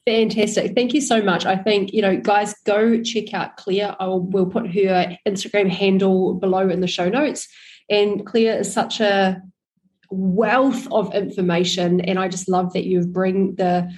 Fantastic. 0.07 0.77
Thank 0.77 0.95
you 0.95 1.01
so 1.01 1.21
much. 1.21 1.45
I 1.45 1.57
think, 1.57 1.93
you 1.93 2.01
know, 2.01 2.17
guys, 2.17 2.55
go 2.65 3.03
check 3.03 3.35
out 3.35 3.57
Claire. 3.57 3.97
I 3.99 4.07
will 4.07 4.21
we'll 4.21 4.47
put 4.47 4.73
her 4.73 5.17
Instagram 5.27 5.69
handle 5.69 6.35
below 6.35 6.69
in 6.69 6.81
the 6.81 6.87
show 6.87 7.09
notes. 7.09 7.49
And 7.89 8.27
Claire 8.27 8.59
is 8.59 8.73
such 8.73 9.01
a 9.01 9.43
wealth 10.11 10.87
of 10.93 11.15
information. 11.15 12.01
And 12.01 12.19
I 12.19 12.29
just 12.29 12.49
love 12.49 12.73
that 12.73 12.85
you 12.85 13.07
bring 13.07 13.57
the 13.57 13.93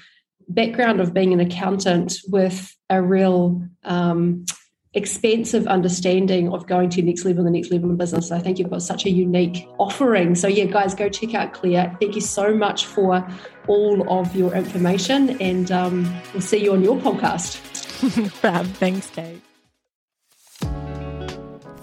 background 0.49 1.01
of 1.01 1.13
being 1.13 1.33
an 1.33 1.41
accountant 1.41 2.19
with 2.29 2.75
a 2.91 3.03
real 3.03 3.63
um, 3.85 4.47
expansive 4.95 5.67
understanding 5.67 6.53
of 6.53 6.67
going 6.67 6.91
to 6.91 7.03
next 7.03 7.25
level, 7.25 7.45
the 7.45 7.51
next 7.51 7.71
level 7.71 7.91
in 7.91 7.97
business. 7.97 8.31
I 8.31 8.41
think 8.41 8.59
you've 8.59 8.71
got 8.71 8.83
such 8.83 9.05
a 9.05 9.11
unique 9.11 9.69
offering. 9.79 10.35
So, 10.35 10.49
yeah, 10.49 10.65
guys, 10.65 10.95
go 10.95 11.09
check 11.09 11.35
out 11.35 11.53
Claire. 11.53 11.95
Thank 12.01 12.15
you 12.15 12.21
so 12.21 12.55
much 12.55 12.87
for 12.87 13.27
all 13.67 14.21
of 14.21 14.35
your 14.35 14.55
information. 14.55 15.41
And 15.41 15.71
um, 15.71 16.13
we'll 16.33 16.41
see 16.41 16.59
you 16.59 16.73
on 16.73 16.83
your 16.83 16.97
podcast. 16.97 17.57
Fab. 18.33 18.67
Thanks, 18.67 19.11
Kate. 19.11 19.43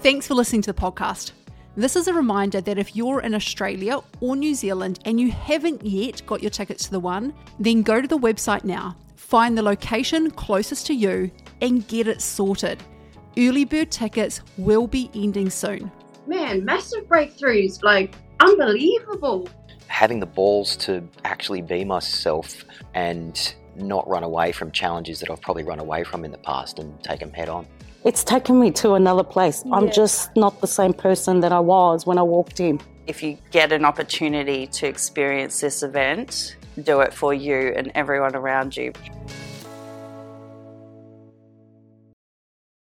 Thanks 0.00 0.26
for 0.26 0.34
listening 0.34 0.62
to 0.62 0.72
the 0.72 0.80
podcast. 0.80 1.32
This 1.78 1.94
is 1.94 2.08
a 2.08 2.14
reminder 2.14 2.62
that 2.62 2.78
if 2.78 2.96
you're 2.96 3.20
in 3.20 3.34
Australia 3.34 4.00
or 4.22 4.34
New 4.34 4.54
Zealand 4.54 4.98
and 5.04 5.20
you 5.20 5.30
haven't 5.30 5.84
yet 5.84 6.22
got 6.24 6.40
your 6.40 6.48
tickets 6.48 6.84
to 6.84 6.90
the 6.90 7.00
one, 7.00 7.34
then 7.58 7.82
go 7.82 8.00
to 8.00 8.08
the 8.08 8.16
website 8.16 8.64
now, 8.64 8.96
find 9.14 9.58
the 9.58 9.62
location 9.62 10.30
closest 10.30 10.86
to 10.86 10.94
you, 10.94 11.30
and 11.60 11.86
get 11.86 12.08
it 12.08 12.22
sorted. 12.22 12.82
Early 13.36 13.66
bird 13.66 13.90
tickets 13.90 14.40
will 14.56 14.86
be 14.86 15.10
ending 15.14 15.50
soon. 15.50 15.92
Man, 16.26 16.64
massive 16.64 17.04
breakthroughs, 17.08 17.82
like 17.82 18.14
unbelievable. 18.40 19.46
having 19.88 20.18
the 20.18 20.26
balls 20.26 20.76
to 20.76 21.06
actually 21.24 21.60
be 21.60 21.84
myself 21.84 22.64
and 22.94 23.54
not 23.76 24.08
run 24.08 24.22
away 24.22 24.50
from 24.50 24.70
challenges 24.72 25.20
that 25.20 25.30
I've 25.30 25.42
probably 25.42 25.62
run 25.62 25.78
away 25.78 26.04
from 26.04 26.24
in 26.24 26.30
the 26.30 26.38
past 26.38 26.78
and 26.78 26.98
take 27.04 27.20
them 27.20 27.34
head 27.34 27.50
on. 27.50 27.66
It's 28.06 28.22
taken 28.22 28.60
me 28.60 28.70
to 28.82 28.92
another 28.92 29.24
place. 29.24 29.64
I'm 29.72 29.90
just 29.90 30.30
not 30.36 30.60
the 30.60 30.68
same 30.68 30.92
person 30.92 31.40
that 31.40 31.50
I 31.50 31.58
was 31.58 32.06
when 32.06 32.18
I 32.18 32.22
walked 32.22 32.60
in. 32.60 32.80
if 33.08 33.20
you 33.20 33.36
get 33.50 33.72
an 33.72 33.84
opportunity 33.84 34.68
to 34.68 34.86
experience 34.86 35.60
this 35.60 35.82
event, 35.82 36.56
do 36.84 37.00
it 37.00 37.12
for 37.12 37.34
you 37.34 37.74
and 37.76 37.90
everyone 37.96 38.36
around 38.36 38.76
you. 38.76 38.92